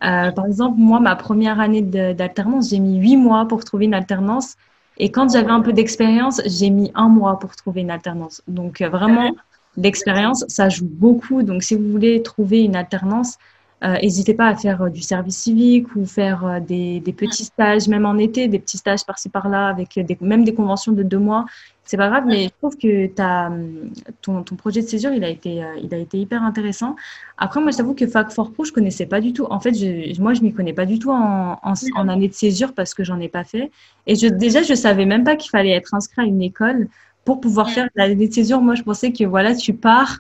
[0.01, 4.57] par exemple, moi, ma première année d'alternance, j'ai mis huit mois pour trouver une alternance.
[4.97, 8.41] Et quand j'avais un peu d'expérience, j'ai mis un mois pour trouver une alternance.
[8.47, 9.32] Donc euh, vraiment,
[9.75, 11.43] l'expérience, ça joue beaucoup.
[11.43, 13.38] Donc si vous voulez trouver une alternance,
[13.83, 17.87] n'hésitez pas à faire euh, du service civique ou faire euh, des, des, petits stages,
[17.87, 21.19] même en été, des petits stages par-ci par-là, avec des, même des conventions de deux
[21.19, 21.45] mois.
[21.83, 23.91] C'est pas grave, mais je trouve que as, hum,
[24.21, 26.95] ton, ton, projet de césure, il a été, il a été hyper intéressant.
[27.37, 29.45] Après, moi, je t'avoue que Fac for Pro, je connaissais pas du tout.
[29.49, 32.33] En fait, je, moi, je m'y connais pas du tout en, en, en, année de
[32.33, 33.69] césure parce que j'en ai pas fait.
[34.07, 36.87] Et je, déjà, je savais même pas qu'il fallait être inscrit à une école
[37.25, 38.61] pour pouvoir faire l'année de césure.
[38.61, 40.19] Moi, je pensais que voilà, tu pars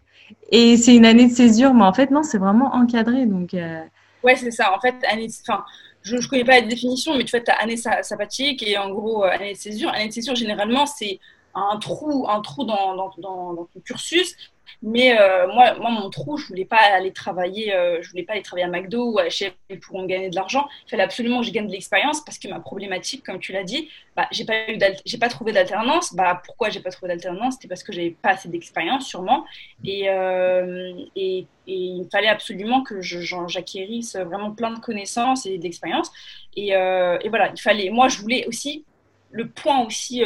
[0.51, 3.25] et c'est une année de césure, mais en fait, non, c'est vraiment encadré.
[3.25, 3.81] Donc, euh...
[4.23, 4.75] Ouais, c'est ça.
[4.75, 5.63] En fait, année, enfin,
[6.01, 9.23] je ne connais pas la définition, mais tu vois, as année sabbatique et en gros,
[9.23, 9.89] euh, année de césure.
[9.89, 11.19] Année de césure, généralement, c'est
[11.55, 14.35] un trou, un trou dans, dans, dans, dans ton cursus
[14.81, 18.33] mais euh, moi, moi, mon trou, je voulais pas aller travailler, euh, je voulais pas
[18.33, 20.67] aller travailler à McDo ou à HL pour en gagner de l'argent.
[20.85, 23.63] Il fallait absolument que je gagne de l'expérience parce que ma problématique, comme tu l'as
[23.63, 26.13] dit, bah, j'ai pas eu j'ai pas trouvé d'alternance.
[26.13, 27.55] Bah, pourquoi j'ai pas trouvé d'alternance?
[27.55, 29.45] C'était parce que j'avais pas assez d'expérience, sûrement.
[29.85, 36.11] Et, euh, et, il fallait absolument que j'acquérisse vraiment plein de connaissances et d'expérience.
[36.57, 37.89] Et, et, voilà, il fallait.
[37.89, 38.83] Moi, je voulais aussi
[39.31, 40.23] le point aussi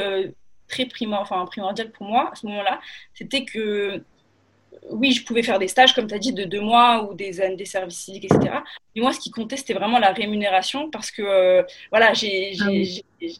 [0.67, 2.80] très primordial, enfin, primordial pour moi à ce moment-là,
[3.13, 4.04] c'était que
[4.90, 7.32] oui, je pouvais faire des stages, comme tu as dit, de deux mois ou des,
[7.56, 8.56] des services civiques, etc.
[8.96, 12.70] Mais moi, ce qui comptait, c'était vraiment la rémunération parce que, euh, voilà, j'ai, ah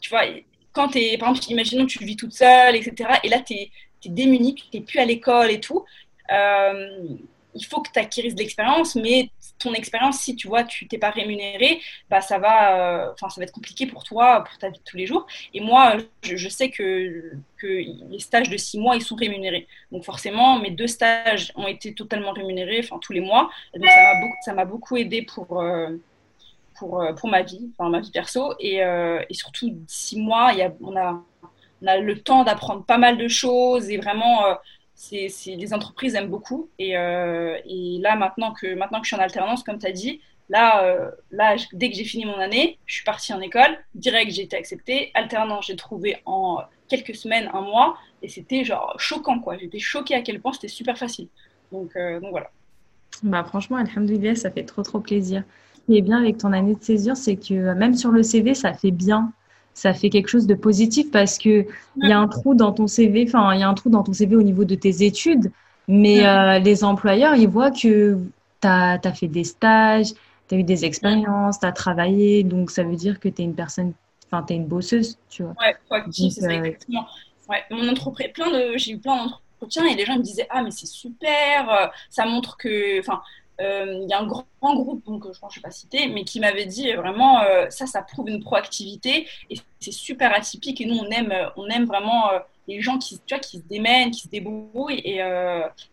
[0.02, 0.24] tu vois,
[0.72, 3.10] quand tu es, par exemple, imaginons que tu vis toute seule, etc.
[3.24, 3.72] Et là, tu es,
[4.06, 5.84] es démunie, tu n'es plus à l'école et tout.
[6.32, 7.08] Euh,
[7.56, 10.98] il faut que tu acquérisses de l'expérience, mais ton expérience, si tu vois, tu t'es
[10.98, 14.70] pas rémunéré, bah ça va, euh, enfin ça va être compliqué pour toi, pour ta
[14.70, 15.26] vie de tous les jours.
[15.54, 17.32] Et moi, je, sais que,
[17.64, 19.68] les stages de six mois, ils sont rémunérés.
[19.92, 23.50] Donc forcément, mes deux stages ont été totalement rémunérés, enfin tous les mois.
[23.74, 23.90] Et donc
[24.44, 25.90] ça m'a beaucoup, beaucoup aidé pour euh,
[26.78, 28.54] pour, euh, pour ma vie, enfin ma vie perso.
[28.60, 31.22] Et, et surtout six mois, y on a
[31.84, 34.44] on a le temps d'apprendre pas mal de choses et vraiment
[34.98, 36.70] c'est, les entreprises aiment beaucoup.
[36.80, 39.92] Et, euh, et, là, maintenant que, maintenant que je suis en alternance, comme tu as
[39.92, 44.32] dit, Là, là dès que j'ai fini mon année, je suis partie en école, direct,
[44.32, 45.12] j'ai été acceptée.
[45.14, 49.58] Alternant, j'ai trouvé en quelques semaines, un mois, et c'était genre choquant, quoi.
[49.58, 51.28] J'étais choquée à quel point c'était super facile.
[51.74, 52.50] Donc, donc voilà.
[53.24, 55.44] Bah, franchement, Alhamdoulilah, ça fait trop, trop plaisir.
[55.90, 58.92] Est bien avec ton année de césure, c'est que même sur le CV, ça fait
[58.92, 59.32] bien.
[59.78, 62.88] Ça fait quelque chose de positif parce que il y a un trou dans ton
[62.88, 65.52] CV, enfin, il y a un trou dans ton CV au niveau de tes études,
[65.88, 68.18] mais euh, les employeurs, ils voient que
[68.60, 70.16] tu as, fait des stages,
[70.50, 73.46] tu as eu des expériences, tu as travaillé, donc ça veut dire que tu es
[73.46, 73.94] une personne,
[74.32, 75.54] enfin, tu es une bosseuse, tu vois.
[75.62, 77.06] Ouais, proactive, c'est ça, euh, exactement.
[77.48, 79.28] Ouais, mon entreprise, plein de, j'ai eu plein
[79.62, 83.22] d'entreprises et les gens me disaient ah mais c'est super, euh, ça montre que, enfin
[83.60, 86.40] il y a un grand, groupe, donc que je ne vais pas citer, mais qui
[86.40, 90.82] m'avait dit vraiment euh, ça, ça prouve une proactivité et c'est super atypique.
[90.82, 92.30] Et nous, on aime, on aime vraiment
[92.68, 95.22] les gens qui, tu vois, qui se démènent, qui se débrouillent et,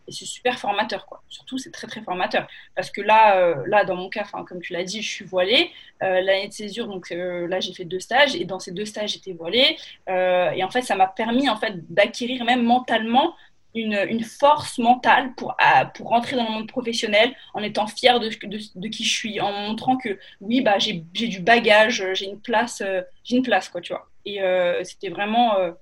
[0.09, 1.07] c'est super formateur.
[1.07, 1.23] Quoi.
[1.29, 4.85] Surtout, c'est très très formateur parce que là, là dans mon cas, comme tu l'as
[4.85, 5.71] dit, je suis voilée.
[6.01, 9.33] L'année de césure, donc là, j'ai fait deux stages et dans ces deux stages, j'étais
[9.33, 9.77] voilée.
[10.09, 13.35] et en fait, ça m'a permis en fait d'acquérir même mentalement
[13.75, 15.57] une, une, force mentale pour,
[15.95, 19.41] pour rentrer dans le monde professionnel en étant fière de, de, de qui je suis,
[19.41, 23.69] en montrant que oui, bah, j'ai du bagage, j'ai une place, euh, j'ai une place,
[23.69, 24.09] quoi, tu vois.
[24.25, 25.73] Et euh, c'était vraiment, euh,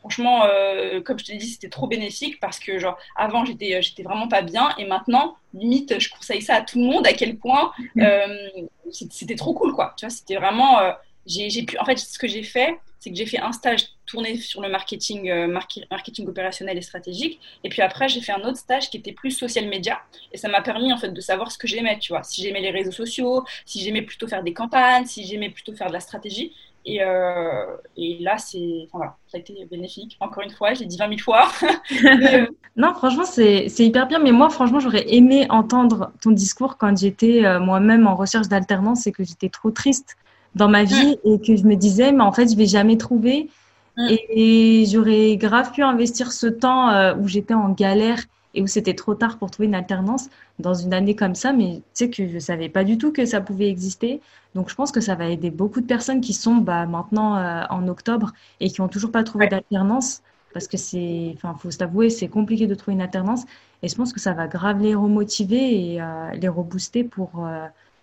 [0.00, 0.42] franchement,
[1.04, 4.42] comme je te dit, c'était trop bénéfique parce que, genre, avant, j'étais, j'étais vraiment pas
[4.42, 7.72] bien et maintenant, limite, je conseille ça à tout le monde, à quel point
[8.90, 9.94] c'était trop cool, quoi.
[9.96, 10.80] Tu vois, c'était vraiment,
[11.26, 14.36] j'ai pu, en fait, ce que j'ai fait, c'est que j'ai fait un stage tourné
[14.36, 17.40] sur le marketing, euh, marketing opérationnel et stratégique.
[17.64, 20.00] Et puis après, j'ai fait un autre stage qui était plus social media.
[20.32, 22.22] Et ça m'a permis en fait de savoir ce que j'aimais, tu vois.
[22.22, 25.88] Si j'aimais les réseaux sociaux, si j'aimais plutôt faire des campagnes, si j'aimais plutôt faire
[25.88, 26.52] de la stratégie.
[26.88, 30.16] Et, euh, et là, c'est, enfin, voilà, ça a été bénéfique.
[30.20, 31.48] Encore une fois, j'ai dit 20 000 fois.
[32.06, 34.18] Euh, non, franchement, c'est hyper bien.
[34.18, 39.12] Mais moi, franchement, j'aurais aimé entendre ton discours quand j'étais moi-même en recherche d'alternance et
[39.12, 40.16] que j'étais trop triste
[40.56, 43.48] dans ma vie et que je me disais, mais en fait, je vais jamais trouver.
[44.08, 48.22] Et, j'aurais grave pu investir ce temps euh, où j'étais en galère
[48.54, 51.76] et où c'était trop tard pour trouver une alternance dans une année comme ça, mais
[51.76, 54.20] tu sais que je savais pas du tout que ça pouvait exister.
[54.54, 57.64] Donc je pense que ça va aider beaucoup de personnes qui sont bah, maintenant euh,
[57.68, 60.22] en octobre et qui ont toujours pas trouvé d'alternance
[60.54, 63.44] parce que c'est, enfin, faut s'avouer, c'est compliqué de trouver une alternance.
[63.82, 67.46] Et je pense que ça va grave les remotiver et euh, les rebooster pour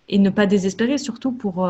[0.08, 1.66] et ne pas désespérer, surtout pour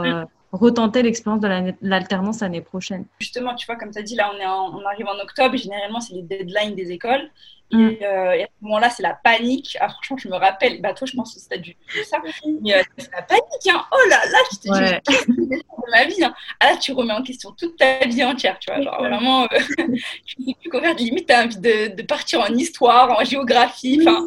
[0.57, 3.07] retenter l'expérience de l'alternance l'année prochaine.
[3.21, 6.01] Justement, tu vois, comme tu as dit, là, on, est on arrive en octobre, généralement,
[6.01, 7.31] c'est les deadlines des écoles.
[7.73, 7.91] Mm.
[8.03, 9.77] Euh, et, à ce moment-là, c'est la panique.
[9.81, 12.19] Ah, franchement, je me rappelle, bah, toi, je pense que tu as dû ça.
[12.63, 13.45] Mais euh, c'est la panique.
[13.69, 13.85] Hein.
[13.93, 16.35] Oh là là, je te dis, qu'est-ce que ma vie hein.
[16.61, 18.81] Ah là, tu remets en question toute ta vie entière, tu vois.
[18.81, 19.47] Genre, vraiment, euh,
[19.79, 20.95] je ne sais plus quoi faire.
[20.95, 24.01] Limite, tu as envie de, de, partir en histoire, en géographie.
[24.03, 24.27] Enfin,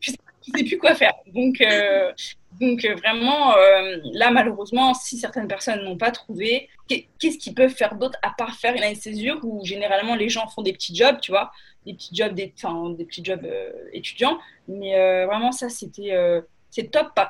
[0.00, 1.14] je ne sais plus quoi faire.
[1.32, 1.60] Donc,
[2.60, 7.74] donc euh, vraiment, euh, là malheureusement, si certaines personnes n'ont pas trouvé, qu'est-ce qu'ils peuvent
[7.74, 11.18] faire d'autre à part faire une césure où généralement les gens font des petits jobs,
[11.20, 11.50] tu vois,
[11.84, 12.54] des petits jobs, des,
[12.96, 14.38] des petits jobs euh, étudiants.
[14.68, 14.94] Mais
[15.26, 16.16] vraiment ça, c'était
[16.70, 17.20] c'est top.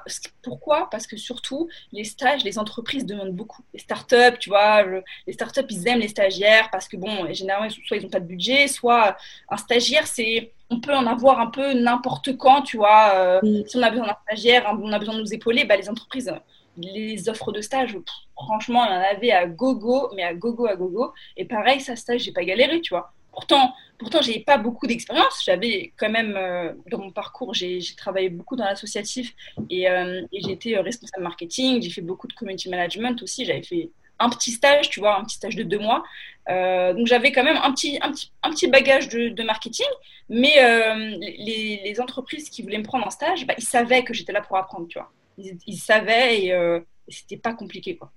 [0.42, 0.88] Pourquoi?
[0.88, 3.62] Parce que surtout, les stages, les entreprises demandent beaucoup.
[3.74, 4.84] Les startups, tu vois,
[5.26, 8.26] les startups, ils aiment les stagiaires parce que, bon, généralement, soit ils n'ont pas de
[8.26, 9.16] budget, soit
[9.50, 13.12] un stagiaire, c'est on peut en avoir un peu n'importe quand, tu vois.
[13.14, 15.88] Euh, si on a besoin d'un stagiaire, on a besoin de nous épauler, bah, les
[15.88, 16.32] entreprises,
[16.76, 17.96] les offres de stage,
[18.34, 21.12] franchement, il y en avait à gogo, mais à gogo, à gogo.
[21.36, 23.12] Et pareil, ça, stage, j'ai pas galéré, tu vois.
[23.32, 25.42] Pourtant, pourtant j'ai pas beaucoup d'expérience.
[25.44, 29.34] J'avais quand même, euh, dans mon parcours, j'ai travaillé beaucoup dans l'associatif
[29.70, 31.82] et, euh, et été responsable marketing.
[31.82, 33.44] J'ai fait beaucoup de community management aussi.
[33.44, 36.04] J'avais fait un petit stage, tu vois, un petit stage de deux mois.
[36.50, 39.86] Euh, donc j'avais quand même un petit, un petit, un petit bagage de, marketing,
[40.28, 44.32] mais euh, les, entreprises qui voulaient me prendre en stage, bah, ils savaient que j'étais
[44.32, 45.10] là pour apprendre, tu vois.
[45.38, 48.12] Ils, savaient euh, et, c'était pas compliqué, quoi.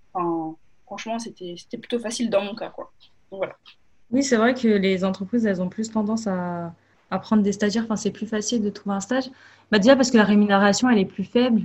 [0.86, 2.92] Franchement, c'était plutôt facile dans mon cas, quoi.
[3.32, 3.56] Voilà.
[4.12, 6.74] Oui, c'est vrai que les entreprises, elles ont plus tendance à,
[7.12, 7.84] à prendre des stagiaires.
[7.84, 9.30] Enfin, c'est plus facile de trouver un stage.
[9.72, 11.64] Bah, déjà parce que la rémunération, elle est plus faible.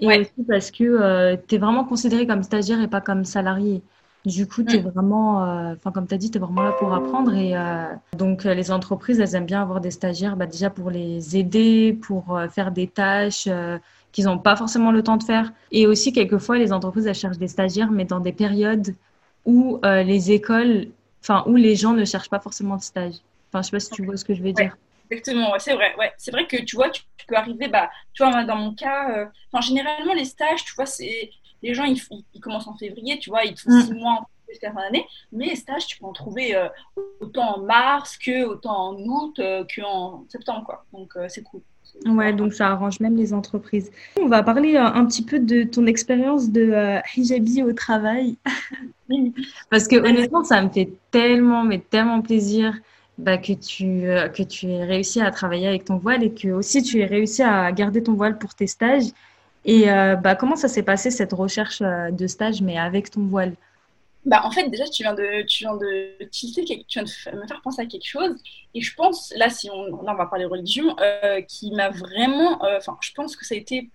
[0.00, 3.82] Et aussi parce que euh, tu es vraiment considéré comme stagiaire et pas comme salarié.
[4.24, 4.88] Du coup, tu es mm.
[4.88, 7.34] vraiment, euh, enfin comme tu as dit, tu es vraiment là pour apprendre.
[7.34, 7.84] Et euh,
[8.16, 12.40] donc, les entreprises, elles aiment bien avoir des stagiaires bah, déjà pour les aider, pour
[12.50, 13.48] faire des tâches
[14.12, 15.52] qu'ils n'ont pas forcément le temps de faire.
[15.72, 18.94] Et aussi, quelquefois, les entreprises, elles cherchent des stagiaires, mais dans des périodes
[19.44, 20.86] où les écoles,
[21.22, 23.16] enfin, où les gens ne cherchent pas forcément de stage.
[23.52, 24.76] Enfin, je sais pas si tu vois ce que je veux dire.
[25.10, 25.94] Exactement, c'est vrai.
[25.98, 26.12] Ouais.
[26.18, 29.26] C'est vrai que tu vois, tu, peux arriver, bah, tu vois, dans mon cas, euh,
[29.52, 31.30] enfin, généralement, les stages, tu vois, c'est
[31.62, 32.00] les gens, ils,
[32.34, 33.80] ils, commencent en février, tu vois, ils font mm.
[33.82, 36.68] six mois jusqu'à la fin d'année, mais les stages, tu peux en trouver euh,
[37.20, 40.84] autant en mars que autant en août euh, qu'en septembre, quoi.
[40.92, 41.62] Donc, c'est cool.
[42.06, 43.90] Ouais, donc ça arrange même les entreprises.
[44.20, 48.36] On va parler euh, un petit peu de ton expérience de euh, hijabi au travail.
[49.70, 52.74] Parce que honnêtement, ça me fait tellement, mais tellement plaisir
[53.18, 56.48] bah, que, tu, euh, que tu aies réussi à travailler avec ton voile et que
[56.48, 59.06] aussi tu aies réussi à garder ton voile pour tes stages.
[59.66, 63.54] Et bah, comment ça s'est passé cette recherche de stage, mais avec ton voile?
[64.24, 67.46] Bah, en fait, déjà, tu viens de, tu viens de tilter, tu viens de me
[67.46, 68.34] faire penser à quelque chose.
[68.74, 72.64] Et je pense, là, si on, là, on va parler religion, euh, qui m'a vraiment,
[72.64, 73.90] euh, enfin, je pense que ça a été,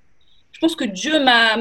[0.51, 1.55] je pense que Dieu m'a,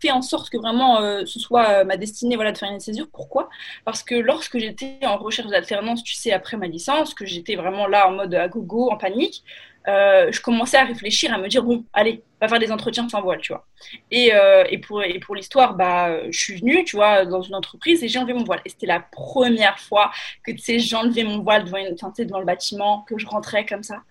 [0.00, 3.08] fait en sorte que vraiment euh, ce soit ma destinée, voilà, de faire une césure.
[3.12, 3.50] Pourquoi?
[3.84, 7.86] Parce que lorsque j'étais en recherche d'alternance, tu sais, après ma licence, que j'étais vraiment
[7.86, 9.44] là en mode à gogo, en panique,
[9.88, 13.22] euh, je commençais à réfléchir, à me dire bon, allez, va faire des entretiens sans
[13.22, 13.66] voile, tu vois.
[14.10, 17.54] Et, euh, et pour, et pour l'histoire, bah, je suis venue, tu vois, dans une
[17.54, 18.60] entreprise et j'ai enlevé mon voile.
[18.64, 20.10] Et c'était la première fois
[20.44, 23.82] que, tu sais, j'enlevais mon voile devant, une, devant le bâtiment, que je rentrais comme
[23.82, 24.02] ça.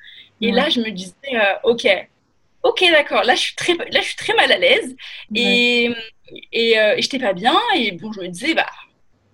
[0.41, 1.87] Et là, je me disais, euh, ok,
[2.63, 4.95] ok, d'accord, là, je suis très, là, je suis très mal à l'aise
[5.35, 5.91] et,
[6.51, 7.57] et, et j'étais pas bien.
[7.75, 8.69] Et bon, je me disais, bah,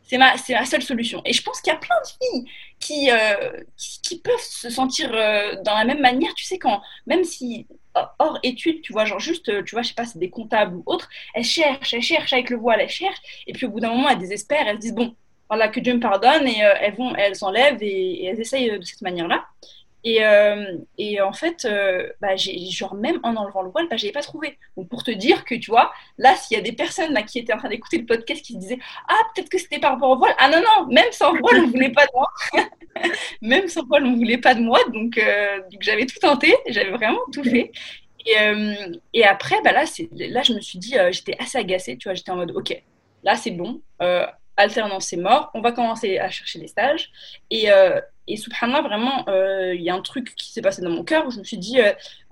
[0.06, 1.22] c'est ma, c'est ma seule solution.
[1.26, 5.10] Et je pense qu'il y a plein de filles qui, euh, qui, peuvent se sentir
[5.14, 6.34] euh, dans la même manière.
[6.36, 7.68] Tu sais, quand, même si
[8.20, 10.84] hors études, tu vois, genre juste, tu vois, je sais pas, c'est des comptables ou
[10.86, 13.22] autres, elles cherchent, elles cherchent avec le voile, elles cherchent.
[13.48, 15.16] Et puis au bout d'un moment, elles désespèrent, elles se disent, bon,
[15.50, 18.78] voilà, que Dieu me pardonne, et euh, elles vont, elles s'enlèvent et, et, elles essayent
[18.78, 19.46] de cette manière-là.
[20.06, 24.06] Et, euh, et, en fait, euh, bah, genre même en enlevant le voile, bah, je
[24.06, 24.60] n'avais pas trouvé.
[24.78, 27.40] Donc pour te dire que tu vois, là, s'il y a des personnes là, qui
[27.40, 28.78] étaient en train d'écouter le podcast qui se disaient
[29.10, 30.36] Ah, peut-être que c'était par rapport au voile.
[30.38, 32.30] Ah non, non, même sans voile, on ne voulait pas de moi.
[33.42, 34.80] même sans voile, on ne voulait pas de moi.
[34.94, 37.72] Donc, euh, donc j'avais tout tenté, j'avais vraiment tout fait.
[38.28, 38.76] Et, euh,
[39.12, 42.32] et après, bah, là, là, je me suis dit, j'étais assez agacée, tu vois, j'étais
[42.32, 42.80] en mode Ok,
[43.24, 43.82] là, c'est bon
[44.58, 47.10] alternance c'est mort, on va commencer à chercher des stages.
[47.52, 47.70] Et,
[48.28, 51.32] et subhanallah, vraiment, il y a un truc qui s'est passé dans mon cœur où
[51.32, 51.80] je me suis dit,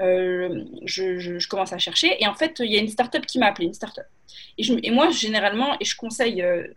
[0.03, 2.21] euh, je, je, commence à chercher.
[2.21, 4.05] Et en fait, il y a une start-up qui m'a appelé, une start-up.
[4.57, 6.67] Et, moi, généralement, et je conseille euh,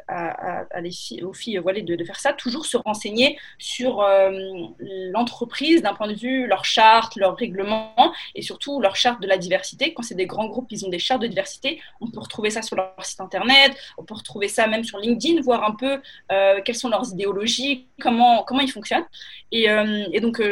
[1.23, 4.31] aux filles voilà, de, de, faire ça, toujours se renseigner sur euh,
[4.79, 7.95] l'entreprise d'un point de vue, leur charte, leur règlement
[8.35, 9.93] et surtout leur charte de la diversité.
[9.93, 11.81] Quand c'est des grands groupes, ils ont des chartes de diversité.
[12.01, 15.41] On peut retrouver ça sur leur site internet, on peut retrouver ça même sur LinkedIn,
[15.43, 16.01] voir un peu
[16.33, 19.06] euh, quelles sont leurs idéologies, comment, comment ils fonctionnent.
[19.53, 20.43] Et, euh, et donc,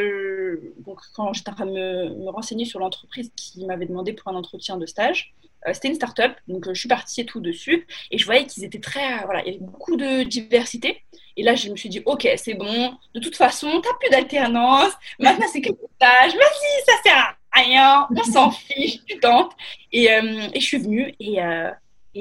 [1.13, 4.77] quand j'étais en train de me, renseigner sur l'entreprise qui m'avait demandé pour un entretien
[4.77, 5.33] de stage,
[5.67, 8.45] euh, c'était une start-up, donc euh, je suis partie et tout dessus, et je voyais
[8.45, 11.01] qu'ils étaient très, voilà, il y avait beaucoup de diversité.
[11.37, 14.91] Et là, je me suis dit, ok, c'est bon, de toute façon, t'as plus d'alternance,
[15.19, 19.53] maintenant c'est que le stage, vas-y, ça sert à rien, on s'en fiche, tu tentes.
[19.91, 21.39] Et, euh, je suis venue, et,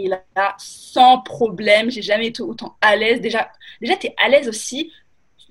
[0.09, 3.21] là, sans problème, j'ai jamais été autant à l'aise.
[3.21, 4.91] Déjà, déjà tu à l'aise aussi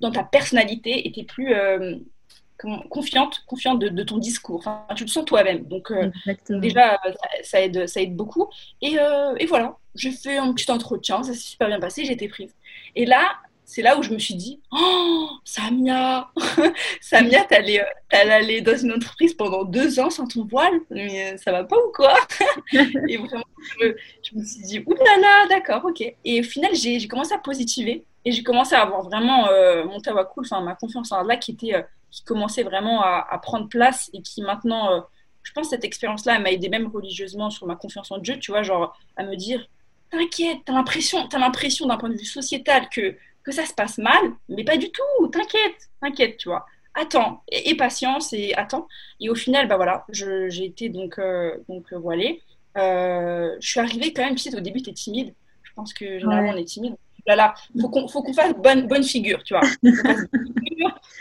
[0.00, 1.54] dans ta personnalité, et tu plus
[2.90, 4.56] confiante, confiante de, ton discours.
[4.58, 5.64] Enfin, tu le sens toi-même.
[5.64, 6.10] Donc, euh,
[6.48, 6.98] déjà,
[7.42, 8.48] ça, aide, ça aide beaucoup.
[8.80, 12.12] Et, euh, et voilà, j'ai fait un petit entretien, ça s'est super bien passé, j'ai
[12.12, 12.54] été prise.
[12.94, 16.28] Et là, c'est là où je me suis dit Oh, Samia
[17.00, 21.64] Samia, t'allais allé dans une entreprise pendant deux ans sans ton voile, mais ça va
[21.64, 22.14] pas ou quoi
[23.08, 23.44] Et vraiment,
[23.80, 26.02] je, me suis dit Ouh là là, d'accord, ok.
[26.24, 30.00] Et au final, j'ai commencé à positiver et j'ai commencé à avoir vraiment euh, mon
[30.00, 31.84] cool enfin ma confiance en Allah qui était
[32.14, 35.00] qui commençait vraiment à, prendre place et qui maintenant, euh,
[35.42, 38.52] je pense que cette expérience-là, m'a aidé même religieusement sur ma confiance en Dieu, tu
[38.52, 39.66] vois, genre à me dire,
[40.12, 43.98] t'inquiète, t'as l'impression, t'as l'impression d'un point de vue sociétal que, que ça se passe
[43.98, 46.64] mal, mais pas du tout, t'inquiète, t'inquiète, tu vois.
[46.94, 48.86] Attends, et, patience, et attends.
[49.18, 52.42] Et au final, bah voilà, j'ai été donc, euh, donc euh, voilée.
[52.76, 55.34] je suis arrivée quand même, tu sais, au début, t'es timide.
[55.64, 56.94] Je pense que généralement, on est timide
[57.26, 59.62] là faut qu'on faut qu'on fasse bonne bonne figure, tu vois.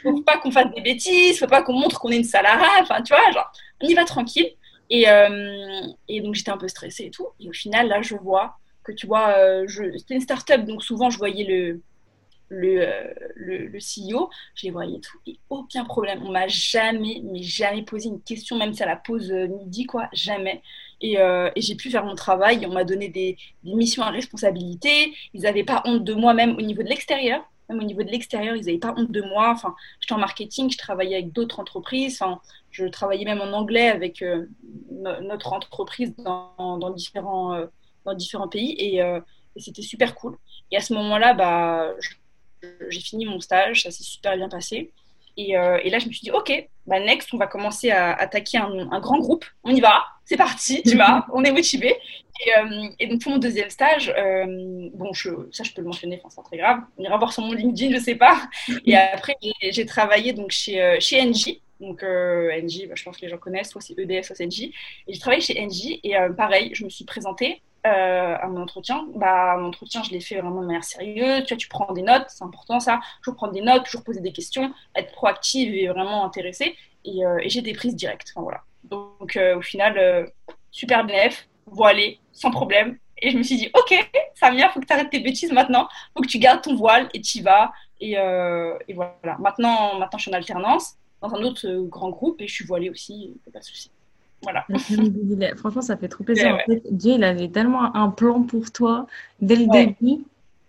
[0.02, 2.66] Faut, faut pas qu'on fasse des bêtises, faut pas qu'on montre qu'on est une salariée,
[2.82, 4.50] enfin tu vois, on y va tranquille.
[4.90, 7.30] Et, euh, et donc j'étais un peu stressée et tout.
[7.40, 9.66] Et au final là je vois que tu vois, euh,
[9.98, 11.82] c'était une start-up donc souvent je voyais le
[12.50, 16.22] le, euh, le, CEO, je les voyais tout, et aucun problème.
[16.24, 20.08] On m'a jamais, mais jamais posé une question, même si à la pause midi, quoi,
[20.14, 20.62] jamais.
[21.04, 22.66] Euh, et, j'ai pu faire mon travail.
[22.66, 25.14] On m'a donné des, missions à responsabilité.
[25.34, 27.42] Ils n'avaient pas honte de moi, même au niveau de l'extérieur.
[27.70, 29.52] Même au niveau de l'extérieur, ils n'avaient pas honte de moi.
[29.52, 32.20] Enfin, j'étais en marketing, je travaillais avec d'autres entreprises.
[32.72, 34.48] Je travaillais même en anglais avec euh,
[34.92, 38.76] notre entreprise dans, différents, euh, différents pays.
[38.78, 39.02] Et,
[39.58, 40.36] c'était super cool.
[40.72, 41.94] Et à ce moment-là, bah,
[42.90, 43.84] j'ai fini mon stage.
[43.84, 44.92] Ça s'est super bien passé.
[45.38, 46.52] Et, et, là, je me suis dit, OK,
[46.86, 49.46] bah, next, on va commencer à attaquer un, un grand groupe.
[49.64, 51.96] On y va c'est parti, tu vois, on est motivé.
[52.46, 55.88] Et, euh, et, donc pour mon deuxième stage, euh, bon, je, ça je peux le
[55.88, 56.80] mentionner, enfin, c'est pas très grave.
[56.98, 58.42] On ira voir sur mon LinkedIn, je sais pas.
[58.86, 61.60] Et après, j'ai travaillé donc chez, euh, chez NJ.
[61.80, 64.48] Donc euh, NJ, bah, je pense que les gens connaissent, soit c'est EDF, soit c'est
[64.48, 64.62] NJ.
[64.62, 68.62] Et j'ai travaillé chez NJ et euh, pareil, je me suis présentée euh, à mon
[68.62, 69.06] entretien.
[69.16, 71.44] Bah, mon entretien, je l'ai fait vraiment de manière sérieuse.
[71.46, 73.00] Tu vois, tu prends des notes, c'est important ça.
[73.22, 76.76] Toujours prendre des notes, toujours poser des questions, être proactive et vraiment intéressée.
[77.06, 78.32] Et, et j'ai des prises directes.
[78.34, 78.62] Enfin, voilà.
[78.84, 80.32] Donc au final,
[80.72, 82.98] super BNF, voilé, sans problème.
[83.22, 85.88] Et je me suis dit, ok, Samia, faut que tu arrêtes tes bêtises maintenant.
[86.16, 87.72] faut que tu gardes ton voile et tu y vas.
[88.00, 89.38] Et, et, voilà.
[89.40, 92.66] Maintenant, maintenant, je suis en alternance dans un autre euh, grand groupe et je suis
[92.66, 93.90] voilée aussi, pas de souci.
[94.44, 94.66] Voilà.
[95.58, 96.56] Franchement, ça fait trop plaisir.
[96.56, 99.08] En fait, Dieu, il avait tellement un plan pour toi
[99.42, 100.24] dès le début.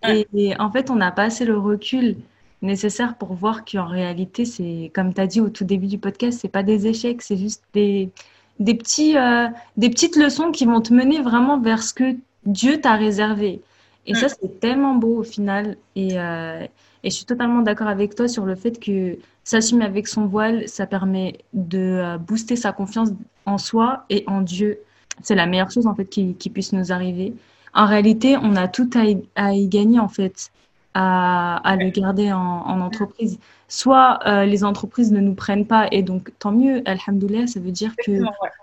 [0.06, 2.16] Et, en fait, on n'a pas assez le recul
[2.62, 6.38] nécessaire pour voir qu'en réalité, c'est, comme tu as dit au tout début du podcast,
[6.40, 8.10] c'est pas des échecs, c'est juste des,
[8.58, 12.80] des, petits, euh, des petites leçons qui vont te mener vraiment vers ce que Dieu
[12.80, 13.60] t'a réservé.
[14.06, 15.76] Et ça, c'est tellement beau au final.
[15.96, 16.66] Et, euh,
[17.02, 20.68] et je suis totalement d'accord avec toi sur le fait que s'assumer avec son voile,
[20.68, 23.10] ça permet de euh, booster sa confiance
[23.46, 24.78] en soi et en Dieu.
[25.22, 27.34] C'est la meilleure chose en fait qui, qui, puisse nous arriver.
[27.74, 30.50] En réalité, on a tout à y, à y gagner en fait
[30.94, 33.38] à, à le garder en, en entreprise.
[33.68, 37.72] Soit euh, les entreprises ne nous prennent pas et donc tant mieux, alhamdoulilah, ça veut
[37.72, 38.22] dire que euh,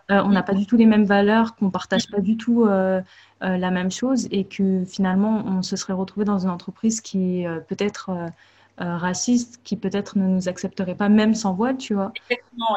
[0.10, 3.02] on n'a pas du tout les mêmes valeurs, qu'on partage pas du tout euh,
[3.42, 8.12] la même chose et que finalement on se serait retrouvé dans une entreprise qui peut-être
[8.82, 12.12] euh, raciste qui peut-être ne nous accepterait pas même sans voile, tu vois.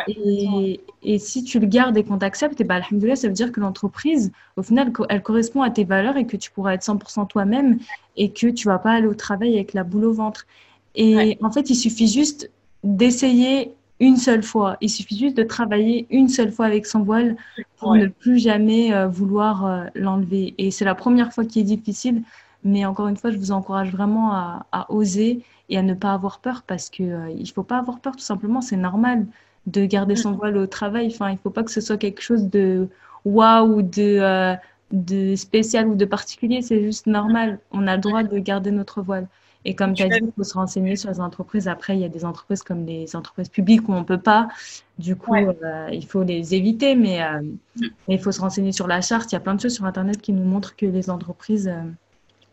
[0.07, 3.61] et, et, si tu le gardes et qu'on t'accepte, et bah, ça veut dire que
[3.61, 7.79] l'entreprise, au final, elle correspond à tes valeurs et que tu pourras être 100% toi-même
[8.17, 10.47] et que tu vas pas aller au travail avec la boule au ventre.
[10.95, 12.51] Et en fait, il suffit juste
[12.83, 14.77] d'essayer une seule fois.
[14.81, 17.37] Il suffit juste de travailler une seule fois avec son voile
[17.79, 20.55] pour ne plus jamais euh, vouloir euh, l'enlever.
[20.59, 22.23] Et c'est la première fois qui est difficile,
[22.63, 26.13] mais encore une fois, je vous encourage vraiment à, à oser et à ne pas
[26.13, 29.27] avoir peur parce que euh, il faut pas avoir peur tout simplement, c'est normal
[29.67, 30.37] de garder son mm.
[30.37, 31.07] voile au travail.
[31.07, 32.89] Enfin, il faut pas que ce soit quelque chose de
[33.25, 34.55] waouh, de euh,
[34.93, 37.59] de spécial ou de particulier, c'est juste normal.
[37.73, 39.27] On a le droit de garder notre voile.
[39.67, 41.69] Et comme tu as dit, il faut se renseigner sur les entreprises.
[41.69, 44.49] Après, il y a des entreprises comme les entreprises publiques où on ne peut pas.
[44.99, 46.95] Du coup, euh, il faut les éviter.
[46.95, 47.57] Mais, mm.
[48.07, 49.33] mais, il faut se renseigner sur la charte.
[49.33, 51.73] Il y a plein de choses sur Internet qui nous montrent que les entreprises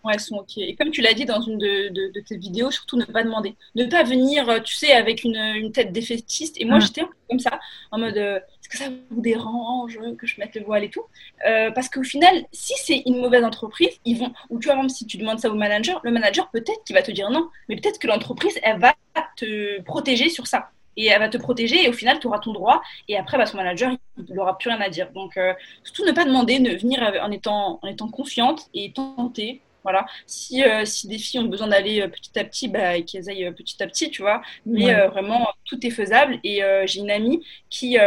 [0.04, 0.58] Ouais, elles sont OK.
[0.58, 3.56] Et comme tu l'as dit dans une de, de, tes vidéos, surtout ne pas demander.
[3.76, 6.60] Ne pas venir, euh, tu sais, avec une, une tête défaitiste.
[6.60, 7.60] Et moi, j'étais comme ça,
[7.92, 11.04] en mode euh, est-ce que ça vous dérange que je mette le voile et tout?
[11.48, 14.34] Euh, Parce qu'au final, si c'est une mauvaise entreprise, ils vont.
[14.50, 17.04] Ou tu vois, même si tu demandes ça au manager, le manager, peut-être qu'il va
[17.04, 17.48] te dire non.
[17.70, 18.96] Mais peut-être que l'entreprise, elle va
[19.36, 20.72] te protéger sur ça.
[20.98, 22.82] Et elle va te protéger et au final, tu auras ton droit.
[23.08, 25.12] Et après, bah, son manager, il n'aura plus rien à dire.
[25.12, 25.40] Donc,
[25.84, 30.06] surtout ne pas demander, ne venir en étant, en étant confiante et tenter voilà.
[30.26, 33.46] Si, euh, si des filles ont besoin d'aller euh, petit à petit, bah, qu'elles aillent
[33.46, 34.42] euh, petit à petit, tu vois.
[34.66, 36.40] Mais vraiment, tout est faisable.
[36.44, 37.98] Et j'ai une amie qui,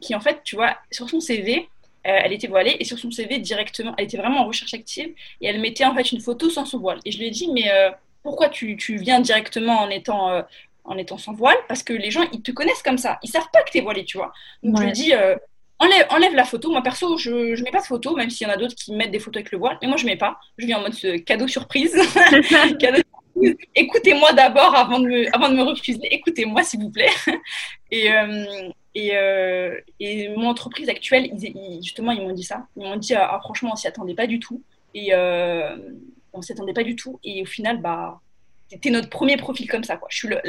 [0.00, 1.68] qui, en fait, tu vois, sur son CV,
[2.02, 5.46] elle était voilée et sur son CV directement, elle était vraiment en recherche active et
[5.46, 6.98] elle mettait en fait une photo sans son voile.
[7.04, 7.70] Et je lui ai dit, mais
[8.22, 10.44] pourquoi tu, tu, viens directement en étant,
[10.84, 11.58] en étant sans voile?
[11.68, 13.18] Parce que les gens, ils te connaissent comme ça.
[13.22, 14.32] Ils savent pas que tu es voilée, tu vois.
[14.62, 15.12] Donc je lui ai dit,
[15.80, 16.70] enlève, enlève la photo.
[16.70, 18.94] Moi, perso, je ne mets pas de photo, même s'il y en a d'autres qui
[18.94, 19.78] mettent des photos avec le voile.
[19.82, 20.38] Mais moi, je ne mets pas.
[20.58, 21.96] Je viens en mode euh, cadeau surprise.
[23.74, 26.00] Écoutez-moi d'abord avant, de me, avant de me refuser.
[26.10, 27.10] Écoutez-moi, s'il vous plaît.
[27.92, 31.28] Et, euh, et, euh, et, mon entreprise actuelle,
[31.82, 32.68] justement, ils m'ont dit ça.
[32.76, 34.62] Ils m'ont dit, ah, franchement, on s'y attendait pas du tout.
[34.94, 37.18] Et on s'y attendait pas du tout.
[37.24, 38.20] Et au final, bah
[38.70, 39.96] c'était notre premier profil comme ça.
[39.96, 40.08] Quoi.
[40.10, 40.40] Je suis le,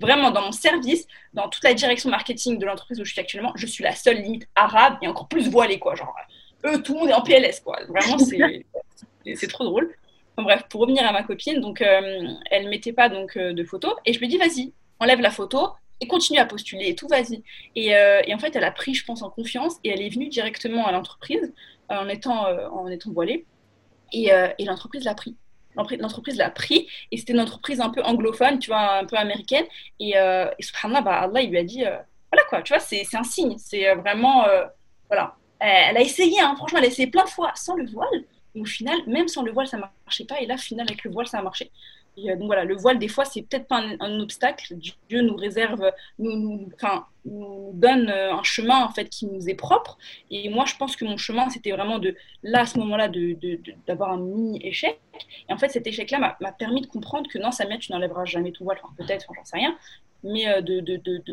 [0.00, 3.52] vraiment dans mon service, dans toute la direction marketing de l'entreprise où je suis actuellement,
[3.54, 5.78] je suis la seule limite arabe et encore plus voilée.
[5.78, 5.94] Quoi.
[5.94, 6.14] Genre,
[6.66, 7.60] eux, tout le monde est en PLS.
[7.60, 7.78] Quoi.
[7.88, 8.18] Vraiment,
[9.34, 9.94] c'est trop drôle.
[10.36, 13.64] bref, pour revenir à ma copine, donc, euh, elle ne mettait pas donc, euh, de
[13.64, 15.68] photos et je lui dis vas-y, enlève la photo
[16.00, 17.42] et continue à postuler et tout, vas-y.
[17.76, 20.10] Et, euh, et, en fait, elle a pris, je pense, en confiance et elle est
[20.10, 21.52] venue directement à l'entreprise
[21.88, 23.46] en, étant, en étant voilée
[24.12, 25.36] et, et l'entreprise l'a pris
[26.00, 29.64] l'entreprise l'a pris et c'était une entreprise un peu anglophone, tu vois, un peu américaine.
[30.00, 31.96] Et, euh, et subhanallah, bah, Allah, il lui a dit, euh,
[32.32, 34.64] voilà quoi, tu vois, c'est un signe, c'est euh, vraiment, euh,
[35.08, 35.34] voilà.
[35.60, 38.24] Elle, a essayé, hein, franchement, elle a essayé plein de fois sans le voile.
[38.54, 40.40] Et au final, même sans le voile, ça ne marchait pas.
[40.40, 41.70] Et là, au final, avec le voile, ça a marché.
[42.26, 44.74] Euh, donc voilà, le voile, des fois, c'est peut-être pas un, obstacle.
[45.08, 46.68] Dieu nous réserve, nous,
[47.24, 49.98] donne euh, un chemin en fait qui nous est propre.
[50.30, 53.10] Et moi, je pense que mon chemin, c'était vraiment de, là, à ce moment-là,
[53.86, 54.98] d'avoir un mini-échec.
[55.48, 58.52] Et en fait, cet échec-là m'a permis de comprendre que non, Samia, tu n'enlèveras jamais
[58.52, 58.78] ton voile.
[58.82, 59.76] Enfin, peut-être, enfin, j'en sais rien.
[60.24, 60.60] Mais euh,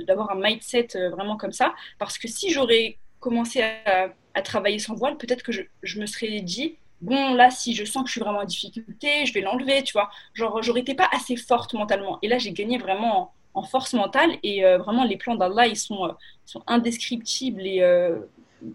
[0.05, 1.73] d'avoir un mindset vraiment comme ça.
[1.97, 4.11] Parce que si j'aurais commencé à,
[4.43, 8.07] travailler sans voile, peut-être que je me serais dit, bon, là, si je sens que
[8.09, 10.09] je suis vraiment en difficulté, je vais l'enlever, tu vois.
[10.33, 12.19] Genre, j'aurais été pas assez forte mentalement.
[12.21, 14.31] Et là, j'ai gagné vraiment en force mentale.
[14.43, 16.13] Et vraiment, les plans d'Allah, ils sont,
[16.45, 17.81] sont indescriptibles et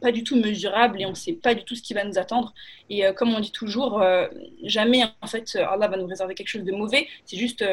[0.01, 2.19] pas du tout mesurables et on ne sait pas du tout ce qui va nous
[2.19, 2.55] attendre.
[2.89, 4.03] Et comme on dit toujours,
[4.63, 7.09] jamais en fait Allah va nous réserver quelque chose de mauvais.
[7.25, 7.65] C'est juste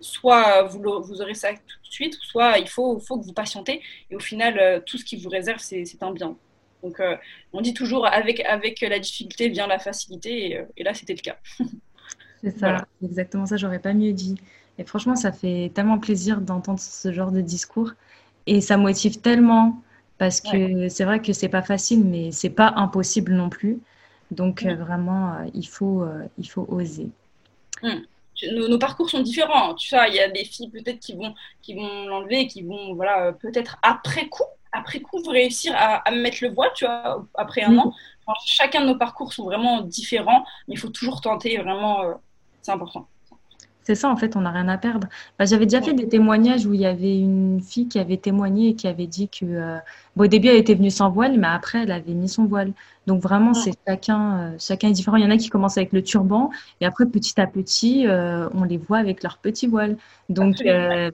[0.00, 3.82] soit vous, vous, aurez ça tout de suite, soit il faut, faut que vous patientez.
[4.10, 6.36] Et au final, tout ce qui vous réserve, c'est un bien.
[6.86, 7.16] Donc, euh,
[7.52, 11.20] on dit toujours avec, avec la difficulté vient la facilité, et, euh, là, c'était le
[11.20, 11.36] cas.
[12.44, 14.36] C'est ça, exactement ça, j'aurais pas mieux dit.
[14.78, 17.92] Et franchement, ça fait tellement plaisir d'entendre ce genre de discours.
[18.46, 19.82] Et ça motive tellement,
[20.18, 23.80] parce que c'est vrai que c'est pas facile, mais c'est pas impossible non plus.
[24.30, 26.06] Donc, euh, vraiment, il, faut,
[26.38, 27.08] il faut oser.
[27.82, 28.02] Hum.
[28.52, 29.74] Nos, parcours sont différents.
[29.74, 32.94] Tu sais, il y a des filles peut-être qui vont, qui vont l'enlever, qui vont,
[32.94, 34.44] voilà, peut-être après coup
[34.76, 37.92] après coup, réussir à, mettre le voile, tu vois, après un an.
[38.44, 42.14] chacun de nos parcours sont vraiment différents, mais il faut toujours tenter, vraiment, euh,
[42.62, 43.08] c'est important.
[43.82, 45.06] C'est ça, en fait, on n'a rien à perdre.
[45.38, 48.70] Bah, j'avais déjà fait des témoignages où il y avait une fille qui avait témoigné
[48.70, 49.78] et qui avait dit que, euh,
[50.16, 52.72] au début, elle était venue sans voile, mais après, elle avait mis son voile.
[53.06, 55.16] Donc, vraiment, c'est chacun, euh, chacun est différent.
[55.18, 56.50] Il y en a qui commencent avec le turban
[56.80, 59.96] et après, petit à petit, on les voit avec leur petit voile.
[60.28, 60.56] Donc,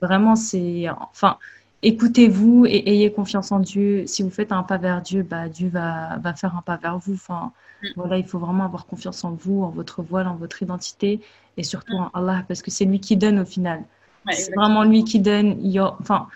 [0.00, 0.86] vraiment, c'est.
[1.10, 1.36] Enfin
[1.82, 4.04] écoutez-vous et ayez confiance en Dieu.
[4.06, 6.98] Si vous faites un pas vers Dieu, bah, Dieu va, va faire un pas vers
[6.98, 7.14] vous.
[7.14, 7.52] Enfin,
[7.82, 7.88] mm.
[7.96, 11.20] voilà, il faut vraiment avoir confiance en vous, en votre voile, en votre identité
[11.56, 13.82] et surtout en Allah parce que c'est lui qui donne au final.
[14.30, 15.58] c'est vraiment lui qui donne.
[15.64, 16.28] Il enfin,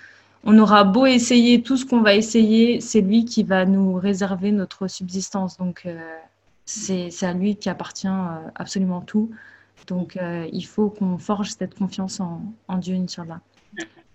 [0.45, 4.53] on aura beau essayer tout ce qu'on va essayer, c'est lui qui va nous réserver
[4.53, 5.57] notre subsistance.
[5.57, 5.99] Donc, euh,
[6.65, 9.31] c'est à lui qui appartient euh, absolument tout.
[9.89, 13.41] Donc, euh, il faut qu'on forge cette confiance en, en Dieu, Inch'Allah.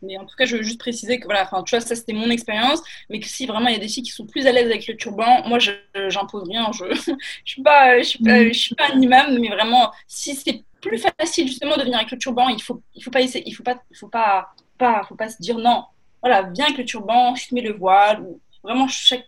[0.02, 2.14] Mais en tout cas, je veux juste préciser que voilà, enfin, tu vois, ça c'était
[2.14, 4.52] mon expérience, mais que si vraiment il y a des filles qui sont plus à
[4.52, 6.72] l'aise avec le turban, moi, j'impose rien.
[6.74, 6.86] Je,
[7.46, 11.48] je suis pas, je suis pas, je un imam, mais vraiment, si c'est plus facile
[11.48, 13.98] justement de venir avec le turban, il faut, il faut pas il faut pas, il
[13.98, 15.86] faut pas, pas, faut pas se dire non.
[16.22, 18.26] Voilà, viens avec le turban, je te mets le voile.
[18.64, 19.28] Vraiment, chaque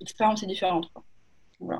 [0.00, 0.90] expérience est différente.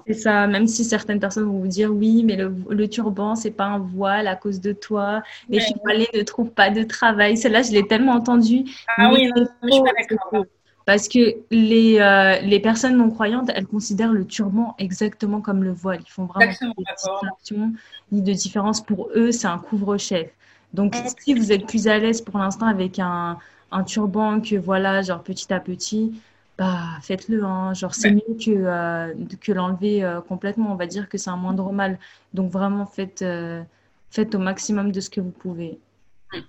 [0.06, 3.50] C'est ça, même si certaines personnes vont vous dire oui, mais le, le turban, c'est
[3.50, 5.22] pas un voile à cause de toi.
[5.48, 6.08] Les ouais.
[6.14, 7.36] ne trouvent pas de travail.
[7.36, 8.64] Celle-là, je l'ai tellement entendue.
[8.96, 10.44] Ah oui, non, je suis pas d'accord.
[10.86, 15.72] Parce que les, euh, les personnes non croyantes, elles considèrent le turban exactement comme le
[15.72, 16.00] voile.
[16.04, 17.72] Ils font vraiment des distinctions
[18.10, 18.80] ni de différence.
[18.80, 20.30] Pour eux, c'est un couvre-chef.
[20.74, 23.38] Donc, si vous êtes plus à l'aise pour l'instant avec un,
[23.70, 26.20] un turban que voilà, genre petit à petit,
[26.60, 27.42] bah, faites-le.
[27.42, 27.72] Hein.
[27.72, 30.70] Genre, c'est mieux que, euh, que l'enlever euh, complètement.
[30.72, 31.98] On va dire que c'est un moindre mal.
[32.34, 33.62] Donc, vraiment, faites, euh,
[34.10, 35.78] faites au maximum de ce que vous pouvez.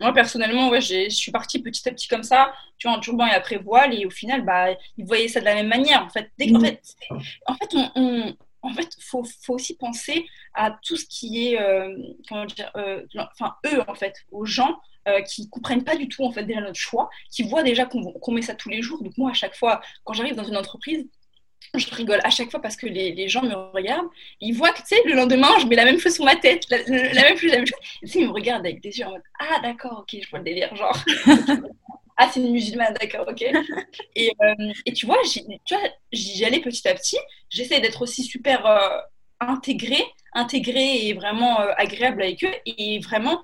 [0.01, 3.25] Moi, personnellement, ouais, je suis partie petit à petit comme ça, tu vois, en turban
[3.25, 3.93] et après voile.
[3.93, 6.03] Et au final, bah, ils voyaient ça de la même manière.
[6.03, 6.81] En fait, dès, en fait,
[7.45, 11.57] en fait, on, en fait, faut, faut aussi penser à tout ce qui est,
[12.27, 12.69] comment dire,
[13.15, 14.77] enfin, eux, en fait, aux gens
[15.07, 18.31] euh, qui comprennent pas du tout en fait déjà notre choix, qui voient déjà qu'on
[18.31, 19.01] met ça tous les jours.
[19.03, 21.05] Donc moi à chaque fois quand j'arrive dans une entreprise,
[21.75, 24.09] je rigole à chaque fois parce que les, les gens me regardent,
[24.41, 26.65] ils voient que tu sais le lendemain je mets la même chose sur ma tête,
[26.69, 27.79] la, même chose, la même chose.
[28.15, 30.75] Ils me regardent avec des yeux en mode ah d'accord ok je vois le délire
[30.75, 30.97] genre.
[32.21, 33.41] ah, c'est une musulmane, d'accord, ok.
[34.15, 35.17] Et, euh, et, tu vois,
[36.11, 37.17] j'y allais petit à petit.
[37.49, 38.99] J'essaie d'être aussi super euh,
[39.39, 42.53] intégrée, intégrée et vraiment agréable avec eux.
[42.65, 43.41] Et vraiment,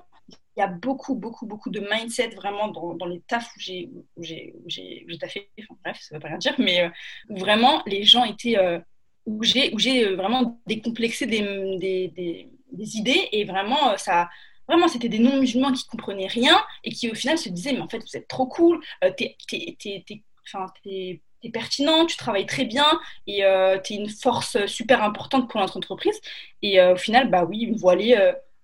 [0.58, 4.24] il y a beaucoup, beaucoup, beaucoup de mindset vraiment dans, les tafs où j'ai, où
[4.24, 6.90] j'ai, j'ai, taffé, enfin, bref, ça ne veut pas rien dire, mais euh,
[7.30, 8.80] où vraiment les gens étaient, euh,
[9.28, 11.42] où j'ai, où j'ai euh, vraiment décomplexé des,
[11.78, 14.30] des, des, idées et vraiment, ça,
[14.68, 17.90] vraiment, c'était des non-musulmans qui comprenaient rien et qui au final se disaient, mais en
[17.90, 18.80] fait, vous êtes trop cool,
[19.16, 20.24] t'es, t'es, t'es, t'es,
[20.84, 25.60] t'es pertinent, tu travailles très bien et euh, tu es une force super importante pour
[25.60, 26.20] notre entreprise.
[26.64, 28.18] Et au final, bah oui, voilée,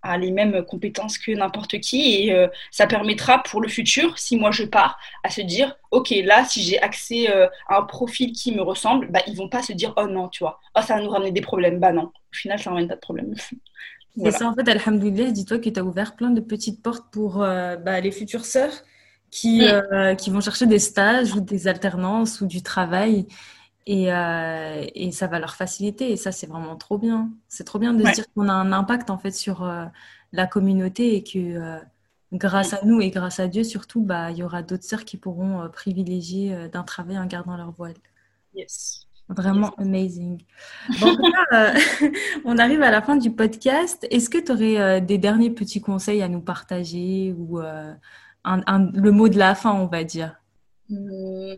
[0.03, 4.37] a les mêmes compétences que n'importe qui et euh, ça permettra pour le futur, si
[4.37, 8.33] moi je pars, à se dire ok là si j'ai accès euh, à un profil
[8.33, 10.95] qui me ressemble, bah ils vont pas se dire oh non tu vois, oh ça
[10.95, 13.33] va nous ramener des problèmes, bah non, au final ça n'emmène pas de problème.
[14.15, 17.41] C'est ça en fait, alhamdoulilah, dis-toi que tu as ouvert plein de petites portes pour
[17.41, 18.83] euh, bah, les futures sœurs
[19.31, 19.63] qui,
[20.19, 23.25] qui vont chercher des stages ou des alternances ou du travail
[23.85, 26.11] et, euh, et, ça va leur faciliter.
[26.11, 27.31] Et ça, c'est vraiment trop bien.
[27.47, 29.85] C'est trop bien de se dire qu'on a un impact en fait sur euh,
[30.31, 31.79] la communauté et que euh,
[32.31, 35.17] grâce à nous et grâce à Dieu surtout, bah, il y aura d'autres sœurs qui
[35.17, 37.95] pourront privilégier d'un travail en gardant leur voile.
[38.55, 39.07] Yes.
[39.29, 40.41] Vraiment amazing.
[40.99, 41.17] Bon,
[42.45, 44.05] on arrive à la fin du podcast.
[44.11, 49.29] Est-ce que tu aurais des derniers petits conseils à nous partager ou un, le mot
[49.29, 50.35] de la fin, on va dire?
[50.89, 51.53] Mmh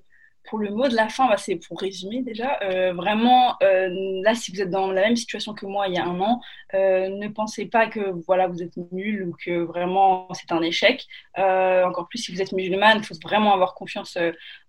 [0.47, 2.59] pour le mot de la fin, bah, c'est pour résumer déjà.
[2.63, 3.89] Euh, vraiment, euh,
[4.23, 6.41] là, si vous êtes dans la même situation que moi il y a un an,
[6.73, 11.07] euh, ne pensez pas que voilà, vous êtes nul ou que vraiment c'est un échec.
[11.37, 14.17] encore plus si vous êtes musulmane, il faut vraiment avoir confiance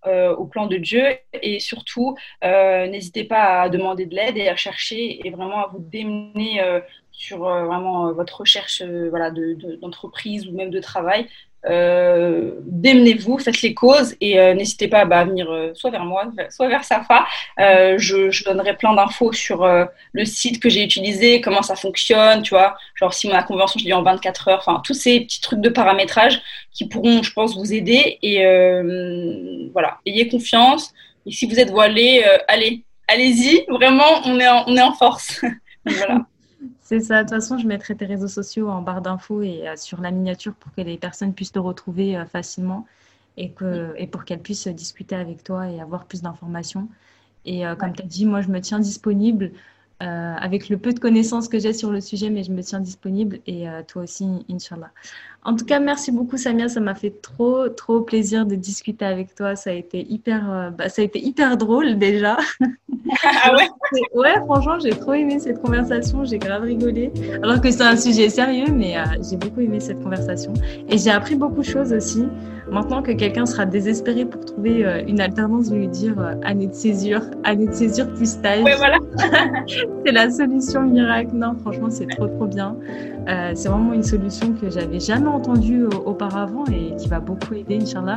[0.05, 1.03] au plan de Dieu.
[1.41, 5.79] Et surtout, n'hésitez pas à demander de l'aide et à chercher et vraiment à vous
[5.79, 6.61] démener
[7.11, 9.31] sur vraiment votre recherche voilà,
[9.81, 11.27] d'entreprise de, ou même de travail
[11.65, 16.05] euh, démenez-vous, faites les causes et euh, n'hésitez pas bah, à venir euh, soit vers
[16.05, 17.25] moi, soit vers Safa.
[17.57, 19.67] Je, je, donnerai plein d'infos sur
[20.13, 23.85] le site que j'ai utilisé, comment ça fonctionne, tu vois, genre si ma convention je
[23.85, 26.41] dis en 24 heures, enfin tous ces petits trucs de paramétrage
[26.71, 28.43] qui pourront, je pense, vous aider et
[29.73, 30.93] voilà, ayez confiance.
[31.25, 35.41] Et si vous êtes voilé, allez, allez-y, vraiment, on est en, on est en force.
[35.85, 36.25] voilà.
[36.81, 37.23] C'est ça.
[37.23, 40.11] De toute façon, je mettrai tes réseaux sociaux en barre d'infos et euh, sur la
[40.11, 42.85] miniature pour que les personnes puissent te retrouver euh, facilement
[43.37, 46.89] et, que, et pour qu'elles puissent discuter avec toi et avoir plus d'informations.
[47.45, 49.51] Et euh, comme tu as dit, moi, je me tiens disponible
[50.03, 52.79] euh, avec le peu de connaissances que j'ai sur le sujet, mais je me tiens
[52.79, 54.91] disponible et euh, toi aussi, Inch'Allah.
[55.47, 56.67] En tout cas, merci beaucoup, Samia.
[56.67, 59.55] Ça m'a fait trop, trop plaisir de discuter avec toi.
[59.55, 62.37] Ça a été hyper, euh, bah, ça a été hyper drôle déjà.
[63.23, 63.69] Ah ouais?
[64.13, 66.25] Ouais, franchement, j'ai trop aimé cette conversation.
[66.25, 67.09] J'ai grave rigolé.
[67.41, 70.53] Alors que c'est un sujet sérieux, mais j'ai beaucoup aimé cette conversation.
[70.89, 72.27] Et j'ai appris beaucoup de choses aussi.
[72.69, 76.73] Maintenant que quelqu'un sera désespéré pour trouver une alternance, je vais lui dire année de
[76.73, 78.63] césure, année de césure plus stage.
[78.63, 78.97] Ouais, voilà.
[80.05, 81.31] c'est la solution miracle.
[81.33, 82.75] Non, franchement, c'est trop, trop bien.
[83.27, 87.79] Euh, c'est vraiment une solution que j'avais jamais entendue auparavant et qui va beaucoup aider,
[87.81, 88.15] Inch'Allah.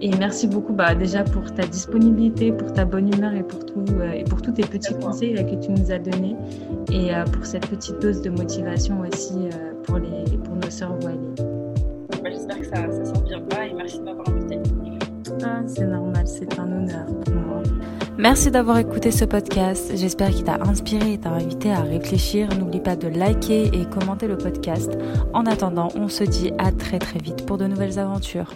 [0.00, 3.84] Et merci beaucoup bah, déjà pour ta disponibilité, pour ta bonne humeur et pour, tout,
[4.00, 6.36] euh, et pour tous tes petits conseils que tu nous as donnés
[6.92, 9.48] et euh, pour cette petite dose de motivation aussi
[9.84, 11.18] pour, les, pour nos sœurs voilées.
[12.22, 12.86] Bah, j'espère que ça
[13.26, 14.58] vient pas et merci de m'avoir invité.
[15.44, 17.06] Ah, c'est normal, c'est un honneur.
[18.18, 19.92] Merci d'avoir écouté ce podcast.
[19.94, 22.48] J'espère qu'il t'a inspiré et t'a invité à réfléchir.
[22.58, 24.90] N'oublie pas de liker et commenter le podcast.
[25.32, 28.54] En attendant, on se dit à très très vite pour de nouvelles aventures.